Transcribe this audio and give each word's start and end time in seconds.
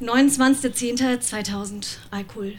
29.10.2000, 0.00 1.98
Alkohol. 2.10 2.54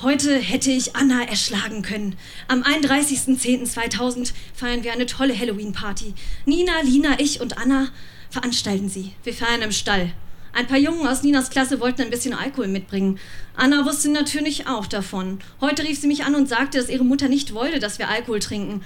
Heute 0.00 0.38
hätte 0.38 0.70
ich 0.70 0.96
Anna 0.96 1.22
erschlagen 1.22 1.82
können. 1.82 2.16
Am 2.48 2.62
31.10.2000 2.62 4.32
feiern 4.54 4.84
wir 4.84 4.94
eine 4.94 5.04
tolle 5.04 5.38
Halloween-Party. 5.38 6.14
Nina, 6.46 6.80
Lina, 6.82 7.20
ich 7.20 7.42
und 7.42 7.58
Anna 7.58 7.88
veranstalten 8.30 8.88
sie. 8.88 9.12
Wir 9.22 9.34
feiern 9.34 9.60
im 9.60 9.72
Stall. 9.72 10.12
Ein 10.54 10.66
paar 10.66 10.78
Jungen 10.78 11.06
aus 11.06 11.22
Ninas 11.22 11.50
Klasse 11.50 11.78
wollten 11.78 12.00
ein 12.00 12.10
bisschen 12.10 12.32
Alkohol 12.32 12.68
mitbringen. 12.68 13.18
Anna 13.54 13.84
wusste 13.84 14.08
natürlich 14.08 14.66
auch 14.66 14.86
davon. 14.86 15.40
Heute 15.60 15.82
rief 15.82 16.00
sie 16.00 16.06
mich 16.06 16.24
an 16.24 16.34
und 16.34 16.48
sagte, 16.48 16.78
dass 16.78 16.88
ihre 16.88 17.04
Mutter 17.04 17.28
nicht 17.28 17.52
wollte, 17.52 17.80
dass 17.80 17.98
wir 17.98 18.08
Alkohol 18.08 18.40
trinken. 18.40 18.82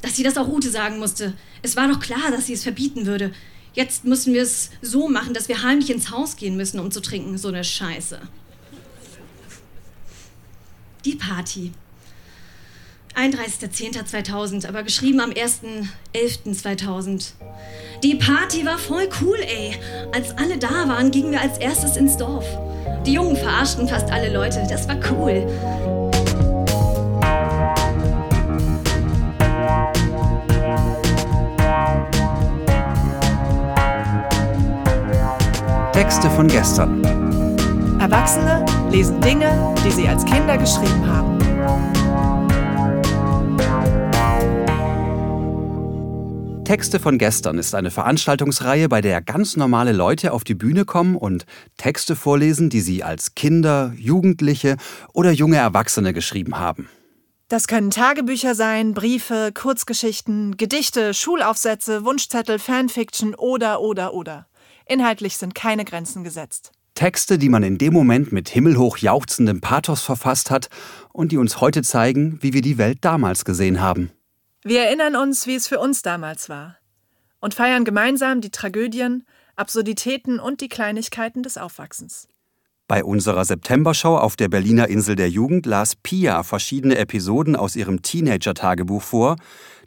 Dass 0.00 0.14
sie 0.14 0.22
das 0.22 0.36
auch 0.36 0.46
Ute 0.46 0.70
sagen 0.70 1.00
musste. 1.00 1.32
Es 1.62 1.74
war 1.74 1.88
doch 1.88 1.98
klar, 1.98 2.30
dass 2.30 2.46
sie 2.46 2.52
es 2.52 2.62
verbieten 2.62 3.04
würde. 3.04 3.32
Jetzt 3.78 4.04
müssen 4.04 4.34
wir 4.34 4.42
es 4.42 4.70
so 4.82 5.08
machen, 5.08 5.32
dass 5.34 5.48
wir 5.48 5.62
heimlich 5.62 5.88
ins 5.88 6.10
Haus 6.10 6.34
gehen 6.34 6.56
müssen, 6.56 6.80
um 6.80 6.90
zu 6.90 7.00
trinken. 7.00 7.38
So 7.38 7.46
eine 7.46 7.62
Scheiße. 7.62 8.18
Die 11.04 11.14
Party. 11.14 11.70
31.10.2000, 13.14 14.66
aber 14.66 14.82
geschrieben 14.82 15.20
am 15.20 15.30
1.11.2000. 15.30 17.34
Die 18.02 18.16
Party 18.16 18.66
war 18.66 18.78
voll 18.78 19.08
cool, 19.20 19.38
ey. 19.38 19.76
Als 20.12 20.36
alle 20.36 20.58
da 20.58 20.88
waren, 20.88 21.12
gingen 21.12 21.30
wir 21.30 21.40
als 21.40 21.58
erstes 21.58 21.96
ins 21.96 22.16
Dorf. 22.16 22.46
Die 23.06 23.12
Jungen 23.12 23.36
verarschten 23.36 23.86
fast 23.86 24.10
alle 24.10 24.32
Leute. 24.32 24.66
Das 24.68 24.88
war 24.88 24.98
cool. 25.12 25.46
Texte 35.98 36.30
von 36.30 36.46
gestern. 36.46 37.02
Erwachsene 37.98 38.64
lesen 38.88 39.20
Dinge, 39.20 39.74
die 39.84 39.90
sie 39.90 40.06
als 40.06 40.24
Kinder 40.24 40.56
geschrieben 40.56 41.04
haben. 41.04 41.36
Texte 46.64 47.00
von 47.00 47.18
gestern 47.18 47.58
ist 47.58 47.74
eine 47.74 47.90
Veranstaltungsreihe, 47.90 48.88
bei 48.88 49.00
der 49.00 49.20
ganz 49.20 49.56
normale 49.56 49.90
Leute 49.90 50.32
auf 50.32 50.44
die 50.44 50.54
Bühne 50.54 50.84
kommen 50.84 51.16
und 51.16 51.46
Texte 51.78 52.14
vorlesen, 52.14 52.70
die 52.70 52.80
sie 52.80 53.02
als 53.02 53.34
Kinder, 53.34 53.92
Jugendliche 53.96 54.76
oder 55.12 55.32
junge 55.32 55.56
Erwachsene 55.56 56.12
geschrieben 56.12 56.60
haben. 56.60 56.88
Das 57.48 57.66
können 57.66 57.90
Tagebücher 57.90 58.54
sein, 58.54 58.94
Briefe, 58.94 59.50
Kurzgeschichten, 59.52 60.56
Gedichte, 60.56 61.12
Schulaufsätze, 61.12 62.04
Wunschzettel, 62.04 62.60
Fanfiction 62.60 63.34
oder 63.34 63.80
oder 63.80 64.14
oder. 64.14 64.46
Inhaltlich 64.88 65.36
sind 65.36 65.54
keine 65.54 65.84
Grenzen 65.84 66.24
gesetzt. 66.24 66.72
Texte, 66.94 67.38
die 67.38 67.48
man 67.48 67.62
in 67.62 67.78
dem 67.78 67.92
Moment 67.92 68.32
mit 68.32 68.48
himmelhoch 68.48 68.96
jauchzendem 68.98 69.60
Pathos 69.60 70.02
verfasst 70.02 70.50
hat 70.50 70.68
und 71.12 71.30
die 71.30 71.36
uns 71.36 71.60
heute 71.60 71.82
zeigen, 71.82 72.38
wie 72.42 72.52
wir 72.52 72.62
die 72.62 72.78
Welt 72.78 72.98
damals 73.02 73.44
gesehen 73.44 73.80
haben. 73.80 74.10
Wir 74.64 74.80
erinnern 74.84 75.14
uns, 75.14 75.46
wie 75.46 75.54
es 75.54 75.68
für 75.68 75.78
uns 75.78 76.02
damals 76.02 76.48
war 76.48 76.78
und 77.40 77.54
feiern 77.54 77.84
gemeinsam 77.84 78.40
die 78.40 78.50
Tragödien, 78.50 79.24
Absurditäten 79.56 80.38
und 80.40 80.60
die 80.60 80.68
Kleinigkeiten 80.68 81.42
des 81.42 81.56
Aufwachsens. 81.56 82.28
Bei 82.86 83.04
unserer 83.04 83.44
Septembershow 83.44 84.16
auf 84.16 84.36
der 84.36 84.48
Berliner 84.48 84.88
Insel 84.88 85.14
der 85.14 85.28
Jugend 85.28 85.66
las 85.66 85.94
Pia 85.94 86.42
verschiedene 86.42 86.96
Episoden 86.96 87.54
aus 87.54 87.76
ihrem 87.76 88.02
Teenager-Tagebuch 88.02 89.02
vor, 89.02 89.36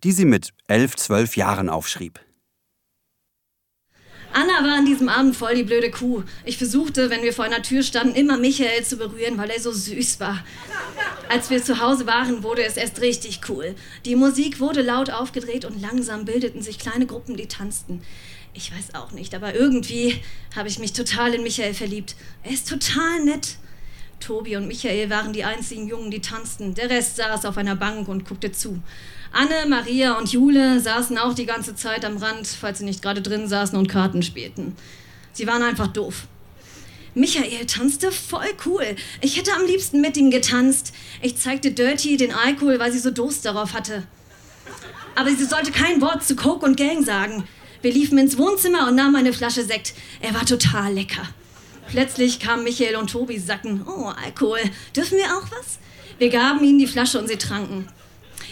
die 0.03 0.11
sie 0.11 0.25
mit 0.25 0.51
elf, 0.67 0.95
zwölf 0.95 1.35
Jahren 1.35 1.67
aufschrieb. 1.67 2.19
Anna 4.33 4.63
war 4.63 4.77
an 4.77 4.85
diesem 4.85 5.09
Abend 5.09 5.35
voll 5.35 5.55
die 5.55 5.63
blöde 5.63 5.91
Kuh. 5.91 6.23
Ich 6.45 6.57
versuchte, 6.57 7.09
wenn 7.09 7.23
wir 7.23 7.33
vor 7.33 7.45
einer 7.45 7.61
Tür 7.61 7.83
standen, 7.83 8.15
immer 8.15 8.37
Michael 8.37 8.83
zu 8.83 8.97
berühren, 8.97 9.37
weil 9.37 9.49
er 9.49 9.59
so 9.59 9.71
süß 9.71 10.19
war. 10.19 10.43
Als 11.29 11.49
wir 11.49 11.63
zu 11.63 11.79
Hause 11.79 12.07
waren, 12.07 12.43
wurde 12.43 12.63
es 12.63 12.77
erst 12.77 13.01
richtig 13.01 13.41
cool. 13.49 13.75
Die 14.05 14.15
Musik 14.15 14.59
wurde 14.59 14.81
laut 14.81 15.09
aufgedreht 15.09 15.65
und 15.65 15.81
langsam 15.81 16.25
bildeten 16.25 16.61
sich 16.61 16.79
kleine 16.79 17.05
Gruppen, 17.05 17.35
die 17.35 17.47
tanzten. 17.47 18.01
Ich 18.53 18.71
weiß 18.71 18.95
auch 18.95 19.11
nicht, 19.11 19.33
aber 19.33 19.55
irgendwie 19.55 20.21
habe 20.55 20.67
ich 20.67 20.79
mich 20.79 20.93
total 20.93 21.33
in 21.33 21.43
Michael 21.43 21.73
verliebt. 21.73 22.15
Er 22.43 22.51
ist 22.51 22.67
total 22.67 23.23
nett. 23.23 23.57
Tobi 24.19 24.55
und 24.55 24.67
Michael 24.67 25.09
waren 25.09 25.33
die 25.33 25.43
einzigen 25.43 25.87
Jungen, 25.87 26.11
die 26.11 26.21
tanzten. 26.21 26.73
Der 26.75 26.89
Rest 26.89 27.17
saß 27.17 27.45
auf 27.45 27.57
einer 27.57 27.75
Bank 27.75 28.07
und 28.07 28.25
guckte 28.25 28.51
zu. 28.51 28.81
Anne, 29.33 29.65
Maria 29.67 30.17
und 30.17 30.31
Jule 30.31 30.79
saßen 30.79 31.17
auch 31.17 31.33
die 31.33 31.45
ganze 31.45 31.73
Zeit 31.73 32.03
am 32.03 32.17
Rand, 32.17 32.47
falls 32.47 32.79
sie 32.79 32.85
nicht 32.85 33.01
gerade 33.01 33.21
drin 33.21 33.47
saßen 33.47 33.77
und 33.77 33.87
Karten 33.87 34.23
spielten. 34.23 34.75
Sie 35.31 35.47
waren 35.47 35.63
einfach 35.63 35.87
doof. 35.87 36.27
Michael 37.13 37.65
tanzte 37.65 38.11
voll 38.11 38.53
cool. 38.65 38.95
Ich 39.21 39.37
hätte 39.37 39.53
am 39.53 39.65
liebsten 39.65 40.01
mit 40.01 40.17
ihm 40.17 40.31
getanzt. 40.31 40.93
Ich 41.21 41.37
zeigte 41.37 41.71
Dirty 41.71 42.17
den 42.17 42.33
Alkohol, 42.33 42.79
weil 42.79 42.91
sie 42.91 42.99
so 42.99 43.11
Durst 43.11 43.45
darauf 43.45 43.73
hatte. 43.73 44.03
Aber 45.15 45.29
sie 45.29 45.45
sollte 45.45 45.71
kein 45.71 46.01
Wort 46.01 46.23
zu 46.23 46.35
Coke 46.35 46.65
und 46.65 46.77
Gang 46.77 47.05
sagen. 47.05 47.45
Wir 47.81 47.91
liefen 47.91 48.17
ins 48.17 48.37
Wohnzimmer 48.37 48.87
und 48.87 48.95
nahmen 48.95 49.15
eine 49.15 49.33
Flasche 49.33 49.63
Sekt. 49.63 49.93
Er 50.21 50.33
war 50.33 50.45
total 50.45 50.93
lecker. 50.93 51.23
Plötzlich 51.89 52.39
kamen 52.39 52.63
Michael 52.63 52.95
und 52.95 53.09
Tobi, 53.09 53.39
sagten, 53.39 53.85
oh, 53.85 54.11
Alkohol, 54.23 54.61
dürfen 54.95 55.17
wir 55.17 55.25
auch 55.25 55.51
was? 55.51 55.79
Wir 56.17 56.29
gaben 56.29 56.63
ihnen 56.63 56.79
die 56.79 56.87
Flasche 56.87 57.19
und 57.19 57.27
sie 57.27 57.37
tranken. 57.37 57.87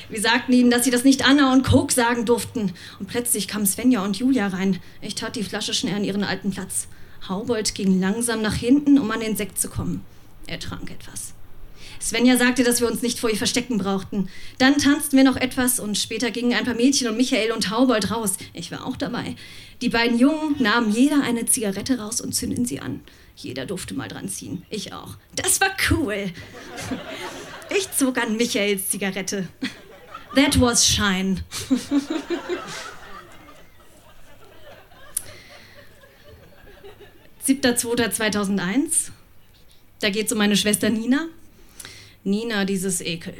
Wir 0.09 0.22
sagten 0.22 0.53
ihnen, 0.53 0.72
dass 0.72 0.84
sie 0.84 0.92
das 0.92 1.03
nicht 1.03 1.28
Anna 1.28 1.53
und 1.53 1.64
Coke 1.64 1.94
sagen 1.94 2.25
durften. 2.25 2.74
Und 3.00 3.08
plötzlich 3.08 3.47
kamen 3.47 3.66
Svenja 3.66 4.03
und 4.03 4.18
Julia 4.18 4.47
rein. 4.47 4.80
Ich 5.02 5.16
tat 5.16 5.36
die 5.36 5.44
Flasche 5.44 5.74
schnell 5.74 5.96
an 5.96 6.03
ihren 6.03 6.24
alten 6.24 6.52
Platz. 6.52 6.88
Haubold 7.28 7.75
ging 7.75 8.00
langsam 8.00 8.42
nach 8.42 8.56
hinten, 8.56 8.97
um 8.97 9.12
an 9.12 9.20
den 9.20 9.36
Sekt 9.36 9.59
zu 9.59 9.70
kommen. 9.70 10.02
Er 10.47 10.59
trank 10.59 10.90
etwas. 10.90 11.34
Svenja 12.02 12.38
sagte, 12.38 12.64
dass 12.64 12.80
wir 12.80 12.88
uns 12.88 13.02
nicht 13.02 13.20
vor 13.20 13.30
ihr 13.30 13.38
verstecken 13.38 13.78
brauchten. 13.78 14.30
Dann 14.58 14.78
tanzten 14.78 15.18
wir 15.18 15.24
noch 15.24 15.36
etwas 15.36 15.80
und 15.80 15.97
später 15.97 16.31
gingen 16.31 16.53
ein 16.53 16.66
paar 16.66 16.74
Mädchen 16.74 17.09
und 17.09 17.18
Michael 17.18 17.52
und 17.52 17.70
Haubold 17.70 18.09
raus. 18.09 18.38
Ich 18.53 18.72
war 18.72 18.86
auch 18.86 18.96
dabei. 18.96 19.36
Die 19.81 19.90
beiden 19.90 20.18
Jungen 20.18 20.56
nahmen 20.59 20.91
jeder 20.91 21.22
eine 21.22 21.46
Zigarette 21.46 22.00
raus 22.00 22.22
und 22.22 22.34
zündeten 22.34 22.66
sie 22.66 22.80
an. 22.80 23.02
Jeder 23.36 23.66
durfte 23.66 23.94
mal 23.94 24.08
dran 24.08 24.30
ziehen. 24.30 24.64
Ich 24.70 24.94
auch. 24.94 25.18
Das 25.36 25.62
war 25.62 25.70
cool. 25.91 26.31
Ich 27.78 27.91
zog 27.91 28.18
an 28.18 28.38
Michaels 28.38 28.90
Zigarette. 28.90 29.47
That 30.35 30.59
was 30.59 30.85
Shine. 30.85 31.44
Siebter, 37.44 37.75
2001. 37.75 39.12
Da 40.01 40.09
geht 40.09 40.28
es 40.28 40.31
um 40.31 40.38
meine 40.38 40.56
Schwester 40.56 40.90
Nina. 40.90 41.28
Nina, 42.23 42.63
dieses 42.66 43.01
Ekel. 43.01 43.34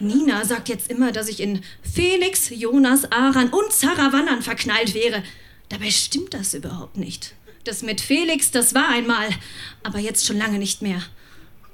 Nina 0.00 0.44
sagt 0.44 0.68
jetzt 0.68 0.90
immer, 0.90 1.12
dass 1.12 1.28
ich 1.28 1.40
in 1.40 1.62
Felix, 1.82 2.50
Jonas, 2.50 3.04
Aran 3.12 3.50
und 3.50 3.72
Sarah 3.72 4.12
Wannern 4.12 4.42
verknallt 4.42 4.94
wäre. 4.94 5.22
Dabei 5.68 5.90
stimmt 5.90 6.34
das 6.34 6.52
überhaupt 6.54 6.96
nicht. 6.96 7.34
Das 7.64 7.82
mit 7.82 8.00
Felix, 8.00 8.50
das 8.50 8.74
war 8.74 8.88
einmal, 8.88 9.28
aber 9.82 9.98
jetzt 9.98 10.26
schon 10.26 10.38
lange 10.38 10.58
nicht 10.58 10.82
mehr. 10.82 11.02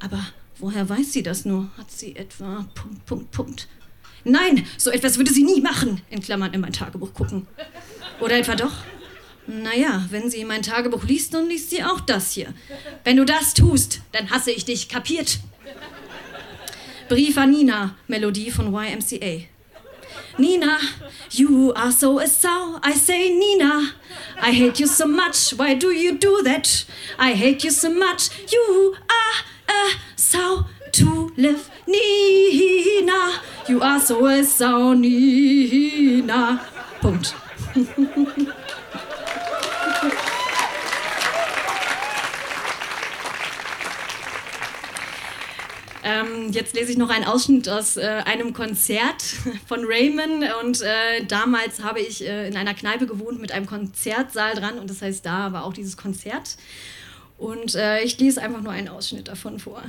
Aber 0.00 0.26
woher 0.58 0.88
weiß 0.88 1.12
sie 1.12 1.22
das 1.22 1.44
nur? 1.44 1.70
Hat 1.78 1.90
sie 1.90 2.16
etwa 2.16 2.66
Punkt, 2.74 3.06
Punkt, 3.06 3.30
Punkt. 3.30 3.68
Nein, 4.28 4.66
so 4.76 4.90
etwas 4.90 5.18
würde 5.18 5.32
sie 5.32 5.44
nie 5.44 5.60
machen, 5.60 6.02
in 6.10 6.20
Klammern 6.20 6.52
in 6.52 6.60
mein 6.60 6.72
Tagebuch 6.72 7.14
gucken. 7.14 7.46
Oder 8.20 8.38
etwa 8.38 8.56
doch? 8.56 8.72
Naja, 9.46 10.04
wenn 10.10 10.28
sie 10.28 10.44
mein 10.44 10.62
Tagebuch 10.62 11.04
liest, 11.04 11.32
dann 11.32 11.48
liest 11.48 11.70
sie 11.70 11.84
auch 11.84 12.00
das 12.00 12.32
hier. 12.32 12.52
Wenn 13.04 13.16
du 13.16 13.24
das 13.24 13.54
tust, 13.54 14.00
dann 14.10 14.28
hasse 14.28 14.50
ich 14.50 14.64
dich, 14.64 14.88
kapiert? 14.88 15.38
Brief 17.08 17.38
an 17.38 17.52
Nina, 17.52 17.94
Melodie 18.08 18.50
von 18.50 18.74
YMCA. 18.74 19.44
Nina, 20.38 20.80
you 21.30 21.72
are 21.74 21.92
so 21.92 22.18
a 22.18 22.26
sow. 22.26 22.80
I 22.82 22.94
say, 22.94 23.30
Nina, 23.30 23.92
I 24.42 24.50
hate 24.50 24.80
you 24.80 24.88
so 24.88 25.06
much. 25.06 25.52
Why 25.56 25.74
do 25.74 25.92
you 25.92 26.18
do 26.18 26.42
that? 26.42 26.84
I 27.16 27.32
hate 27.32 27.62
you 27.62 27.70
so 27.70 27.90
much. 27.90 28.30
You 28.50 28.96
are 29.08 29.44
a 29.68 29.90
sow 30.16 30.64
to 30.92 31.32
live. 31.36 31.70
Nina, 31.86 33.40
you 33.68 33.82
are 33.82 34.00
so 34.00 34.26
a 34.26 34.42
sow, 34.42 34.94
Nina. 34.94 36.60
Punkt. 37.00 37.34
Ähm, 46.06 46.52
jetzt 46.52 46.76
lese 46.76 46.92
ich 46.92 46.98
noch 46.98 47.10
einen 47.10 47.24
Ausschnitt 47.24 47.68
aus 47.68 47.96
äh, 47.96 48.22
einem 48.24 48.52
Konzert 48.52 49.22
von 49.66 49.80
Raymond. 49.84 50.44
Und 50.62 50.80
äh, 50.82 51.24
damals 51.26 51.82
habe 51.82 51.98
ich 52.00 52.24
äh, 52.24 52.46
in 52.46 52.56
einer 52.56 52.74
Kneipe 52.74 53.08
gewohnt 53.08 53.40
mit 53.40 53.50
einem 53.50 53.66
Konzertsaal 53.66 54.54
dran. 54.54 54.78
Und 54.78 54.88
das 54.88 55.02
heißt, 55.02 55.26
da 55.26 55.52
war 55.52 55.64
auch 55.64 55.72
dieses 55.72 55.96
Konzert. 55.96 56.56
Und 57.38 57.74
äh, 57.74 58.02
ich 58.02 58.18
lese 58.18 58.42
einfach 58.42 58.62
nur 58.62 58.72
einen 58.72 58.88
Ausschnitt 58.88 59.28
davon 59.28 59.58
vor. 59.58 59.82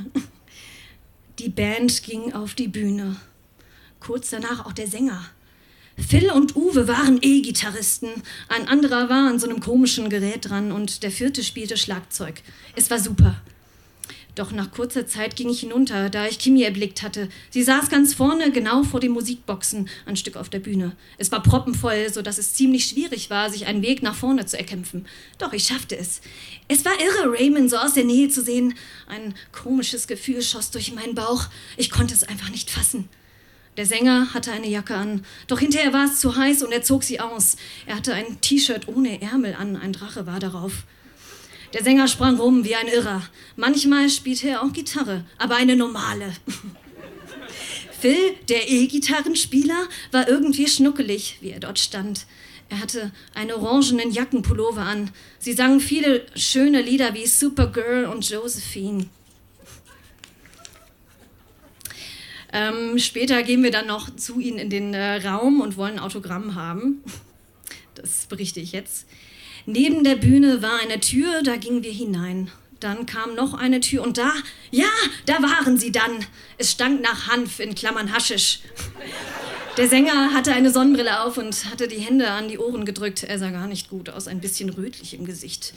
Die 1.39 1.49
Band 1.49 2.03
ging 2.03 2.33
auf 2.33 2.55
die 2.55 2.67
Bühne. 2.67 3.15
Kurz 3.99 4.29
danach 4.29 4.65
auch 4.65 4.73
der 4.73 4.87
Sänger. 4.87 5.23
Phil 5.97 6.29
und 6.31 6.55
Uwe 6.55 6.87
waren 6.87 7.19
E-Gitarristen. 7.21 8.09
Ein 8.49 8.67
anderer 8.67 9.09
war 9.09 9.29
an 9.29 9.39
so 9.39 9.49
einem 9.49 9.59
komischen 9.59 10.09
Gerät 10.09 10.49
dran 10.49 10.71
und 10.71 11.03
der 11.03 11.11
vierte 11.11 11.43
spielte 11.43 11.77
Schlagzeug. 11.77 12.41
Es 12.75 12.89
war 12.91 12.99
super. 12.99 13.41
Doch 14.37 14.51
nach 14.51 14.69
kurzer 14.69 15.07
Zeit 15.07 15.35
ging 15.35 15.49
ich 15.49 15.61
hinunter, 15.61 16.11
da 16.11 16.27
ich 16.27 16.37
Kimi 16.37 16.61
erblickt 16.61 17.01
hatte. 17.01 17.27
Sie 17.49 17.63
saß 17.63 17.89
ganz 17.89 18.13
vorne, 18.13 18.51
genau 18.51 18.83
vor 18.83 18.99
den 18.99 19.13
Musikboxen, 19.13 19.89
ein 20.05 20.15
Stück 20.15 20.35
auf 20.35 20.47
der 20.47 20.59
Bühne. 20.59 20.95
Es 21.17 21.31
war 21.31 21.41
proppenvoll, 21.41 22.13
so 22.13 22.21
dass 22.21 22.37
es 22.37 22.53
ziemlich 22.53 22.85
schwierig 22.85 23.31
war, 23.31 23.49
sich 23.49 23.65
einen 23.65 23.81
Weg 23.81 24.03
nach 24.03 24.13
vorne 24.13 24.45
zu 24.45 24.55
erkämpfen. 24.55 25.07
Doch 25.39 25.53
ich 25.53 25.63
schaffte 25.63 25.97
es. 25.97 26.21
Es 26.67 26.85
war 26.85 26.91
irre, 26.99 27.31
Raymond 27.35 27.71
so 27.71 27.77
aus 27.77 27.95
der 27.95 28.03
Nähe 28.03 28.29
zu 28.29 28.43
sehen. 28.43 28.75
Ein 29.07 29.33
komisches 29.51 30.05
Gefühl 30.05 30.43
schoss 30.43 30.69
durch 30.69 30.93
meinen 30.93 31.15
Bauch. 31.15 31.45
Ich 31.75 31.89
konnte 31.89 32.13
es 32.13 32.21
einfach 32.21 32.51
nicht 32.51 32.69
fassen. 32.69 33.09
Der 33.75 33.87
Sänger 33.87 34.35
hatte 34.35 34.51
eine 34.51 34.67
Jacke 34.67 34.93
an, 34.93 35.25
doch 35.47 35.59
hinterher 35.59 35.93
war 35.93 36.05
es 36.05 36.19
zu 36.19 36.35
heiß 36.35 36.61
und 36.61 36.71
er 36.71 36.83
zog 36.83 37.03
sie 37.03 37.19
aus. 37.19 37.57
Er 37.87 37.95
hatte 37.95 38.13
ein 38.13 38.39
T-Shirt 38.41 38.87
ohne 38.87 39.19
Ärmel 39.19 39.55
an, 39.55 39.75
ein 39.75 39.93
Drache 39.93 40.27
war 40.27 40.39
darauf. 40.39 40.83
Der 41.73 41.83
Sänger 41.83 42.07
sprang 42.07 42.37
rum 42.37 42.63
wie 42.63 42.75
ein 42.75 42.87
Irrer. 42.87 43.21
Manchmal 43.55 44.09
spielte 44.09 44.49
er 44.49 44.63
auch 44.63 44.71
Gitarre, 44.71 45.25
aber 45.37 45.55
eine 45.55 45.75
normale. 45.75 46.33
Phil, 47.99 48.35
der 48.47 48.69
E-Gitarrenspieler, 48.69 49.87
war 50.11 50.27
irgendwie 50.27 50.67
schnuckelig, 50.67 51.37
wie 51.41 51.49
er 51.49 51.59
dort 51.59 51.79
stand. 51.79 52.25
Er 52.69 52.79
hatte 52.79 53.11
einen 53.33 53.51
orangenen 53.51 54.11
Jackenpullover 54.11 54.81
an. 54.81 55.11
Sie 55.39 55.53
sangen 55.53 55.79
viele 55.79 56.25
schöne 56.35 56.81
Lieder 56.81 57.13
wie 57.13 57.25
Supergirl 57.25 58.05
und 58.05 58.29
Josephine. 58.29 59.07
Ähm, 62.53 62.97
später 62.97 63.43
gehen 63.43 63.63
wir 63.63 63.71
dann 63.71 63.87
noch 63.87 64.15
zu 64.15 64.39
ihnen 64.39 64.57
in 64.57 64.69
den 64.69 64.93
äh, 64.93 65.27
Raum 65.27 65.61
und 65.61 65.77
wollen 65.77 65.99
Autogramm 65.99 66.55
haben. 66.55 67.03
Das 67.95 68.25
berichte 68.27 68.59
ich 68.59 68.71
jetzt. 68.71 69.05
Neben 69.69 70.05
der 70.05 70.15
Bühne 70.15 70.61
war 70.61 70.79
eine 70.81 71.01
Tür, 71.01 71.43
da 71.43 71.57
gingen 71.57 71.83
wir 71.83 71.91
hinein. 71.91 72.49
Dann 72.79 73.05
kam 73.05 73.35
noch 73.35 73.53
eine 73.53 73.81
Tür 73.81 74.01
und 74.01 74.17
da, 74.17 74.31
ja, 74.71 74.87
da 75.25 75.41
waren 75.41 75.77
sie 75.77 75.91
dann. 75.91 76.25
Es 76.57 76.71
stank 76.71 77.01
nach 77.01 77.27
Hanf 77.27 77.59
in 77.59 77.75
Klammern 77.75 78.13
Haschisch. 78.13 78.61
Der 79.75 79.89
Sänger 79.89 80.33
hatte 80.33 80.53
eine 80.53 80.71
Sonnenbrille 80.71 81.21
auf 81.21 81.37
und 81.37 81.65
hatte 81.69 81.89
die 81.89 81.99
Hände 81.99 82.31
an 82.31 82.47
die 82.47 82.59
Ohren 82.59 82.85
gedrückt. 82.85 83.23
Er 83.23 83.39
sah 83.39 83.49
gar 83.49 83.67
nicht 83.67 83.89
gut 83.89 84.09
aus, 84.09 84.29
ein 84.29 84.39
bisschen 84.39 84.69
rötlich 84.69 85.13
im 85.13 85.25
Gesicht. 85.25 85.73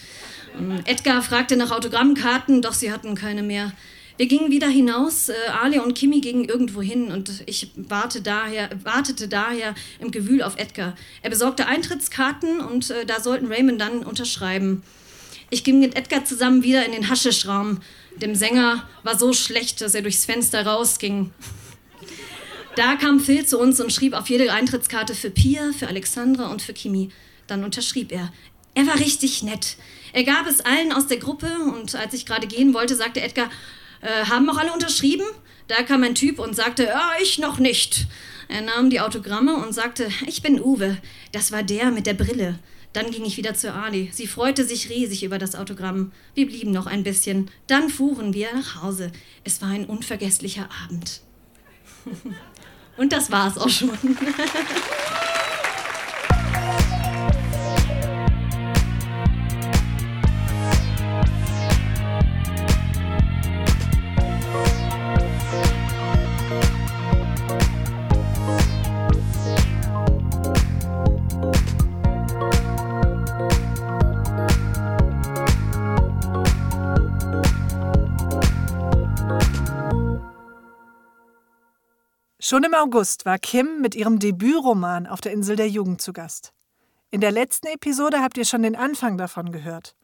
Ähm, 0.56 0.82
Edgar 0.84 1.20
fragte 1.20 1.56
nach 1.56 1.72
Autogrammkarten, 1.72 2.62
doch 2.62 2.74
sie 2.74 2.92
hatten 2.92 3.16
keine 3.16 3.42
mehr. 3.42 3.72
Wir 4.20 4.26
gingen 4.26 4.50
wieder 4.50 4.68
hinaus, 4.68 5.30
äh, 5.30 5.34
Alia 5.62 5.80
und 5.80 5.94
Kimi 5.94 6.20
gingen 6.20 6.44
irgendwo 6.44 6.82
hin 6.82 7.10
und 7.10 7.42
ich 7.46 7.70
warte 7.74 8.20
daher, 8.20 8.68
wartete 8.84 9.28
daher 9.28 9.74
im 9.98 10.10
Gewühl 10.10 10.42
auf 10.42 10.58
Edgar. 10.58 10.94
Er 11.22 11.30
besorgte 11.30 11.66
Eintrittskarten 11.66 12.60
und 12.60 12.90
äh, 12.90 13.06
da 13.06 13.20
sollten 13.20 13.46
Raymond 13.46 13.80
dann 13.80 14.02
unterschreiben. 14.02 14.82
Ich 15.48 15.64
ging 15.64 15.80
mit 15.80 15.96
Edgar 15.96 16.26
zusammen 16.26 16.62
wieder 16.62 16.84
in 16.84 16.92
den 16.92 17.08
Haschischraum. 17.08 17.80
Dem 18.16 18.34
Sänger 18.34 18.86
war 19.04 19.18
so 19.18 19.32
schlecht, 19.32 19.80
dass 19.80 19.94
er 19.94 20.02
durchs 20.02 20.26
Fenster 20.26 20.66
rausging. 20.66 21.30
Da 22.76 22.96
kam 22.96 23.20
Phil 23.20 23.46
zu 23.46 23.58
uns 23.58 23.80
und 23.80 23.90
schrieb 23.90 24.12
auf 24.12 24.28
jede 24.28 24.52
Eintrittskarte 24.52 25.14
für 25.14 25.30
Pia, 25.30 25.72
für 25.72 25.88
Alexandra 25.88 26.50
und 26.50 26.60
für 26.60 26.74
Kimi. 26.74 27.08
Dann 27.46 27.64
unterschrieb 27.64 28.12
er. 28.12 28.30
Er 28.74 28.86
war 28.86 28.98
richtig 28.98 29.42
nett. 29.42 29.76
Er 30.12 30.24
gab 30.24 30.46
es 30.46 30.60
allen 30.60 30.92
aus 30.92 31.06
der 31.06 31.16
Gruppe 31.16 31.50
und 31.74 31.94
als 31.94 32.12
ich 32.12 32.26
gerade 32.26 32.46
gehen 32.46 32.74
wollte, 32.74 32.96
sagte 32.96 33.22
Edgar, 33.22 33.48
äh, 34.00 34.24
haben 34.26 34.48
auch 34.50 34.58
alle 34.58 34.72
unterschrieben? 34.72 35.24
Da 35.68 35.82
kam 35.82 36.02
ein 36.02 36.14
Typ 36.14 36.38
und 36.38 36.56
sagte, 36.56 36.84
ja, 36.84 37.12
ich 37.22 37.38
noch 37.38 37.58
nicht. 37.58 38.06
Er 38.48 38.62
nahm 38.62 38.90
die 38.90 39.00
Autogramme 39.00 39.54
und 39.54 39.72
sagte, 39.72 40.08
ich 40.26 40.42
bin 40.42 40.60
Uwe. 40.60 40.98
Das 41.32 41.52
war 41.52 41.62
der 41.62 41.92
mit 41.92 42.06
der 42.06 42.14
Brille. 42.14 42.58
Dann 42.92 43.12
ging 43.12 43.24
ich 43.24 43.36
wieder 43.36 43.54
zu 43.54 43.72
Ali. 43.72 44.10
Sie 44.12 44.26
freute 44.26 44.64
sich 44.64 44.90
riesig 44.90 45.22
über 45.22 45.38
das 45.38 45.54
Autogramm. 45.54 46.10
Wir 46.34 46.46
blieben 46.46 46.72
noch 46.72 46.86
ein 46.86 47.04
bisschen. 47.04 47.50
Dann 47.68 47.88
fuhren 47.88 48.34
wir 48.34 48.52
nach 48.52 48.82
Hause. 48.82 49.12
Es 49.44 49.62
war 49.62 49.68
ein 49.68 49.86
unvergesslicher 49.86 50.68
Abend. 50.84 51.20
und 52.96 53.12
das 53.12 53.30
war's 53.30 53.58
auch 53.58 53.68
schon. 53.68 53.90
Schon 82.50 82.64
im 82.64 82.74
August 82.74 83.26
war 83.26 83.38
Kim 83.38 83.80
mit 83.80 83.94
ihrem 83.94 84.18
Debütroman 84.18 85.06
auf 85.06 85.20
der 85.20 85.30
Insel 85.30 85.54
der 85.54 85.68
Jugend 85.68 86.02
zu 86.02 86.12
Gast. 86.12 86.52
In 87.12 87.20
der 87.20 87.30
letzten 87.30 87.68
Episode 87.68 88.22
habt 88.22 88.36
ihr 88.36 88.44
schon 88.44 88.64
den 88.64 88.74
Anfang 88.74 89.16
davon 89.16 89.52
gehört. 89.52 89.94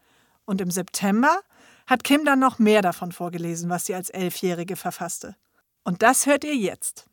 Und 0.45 0.61
im 0.61 0.71
September 0.71 1.41
hat 1.89 2.05
Kim 2.05 2.25
dann 2.25 2.39
noch 2.39 2.61
mehr 2.61 2.83
davon 2.83 3.11
vorgelesen, 3.11 3.69
was 3.69 3.87
sie 3.87 3.97
als 3.97 4.11
Elfjährige 4.11 4.77
verfasste. 4.77 5.35
Und 5.83 6.03
das 6.03 6.27
hört 6.27 6.45
ihr 6.45 6.55
jetzt. 6.55 7.07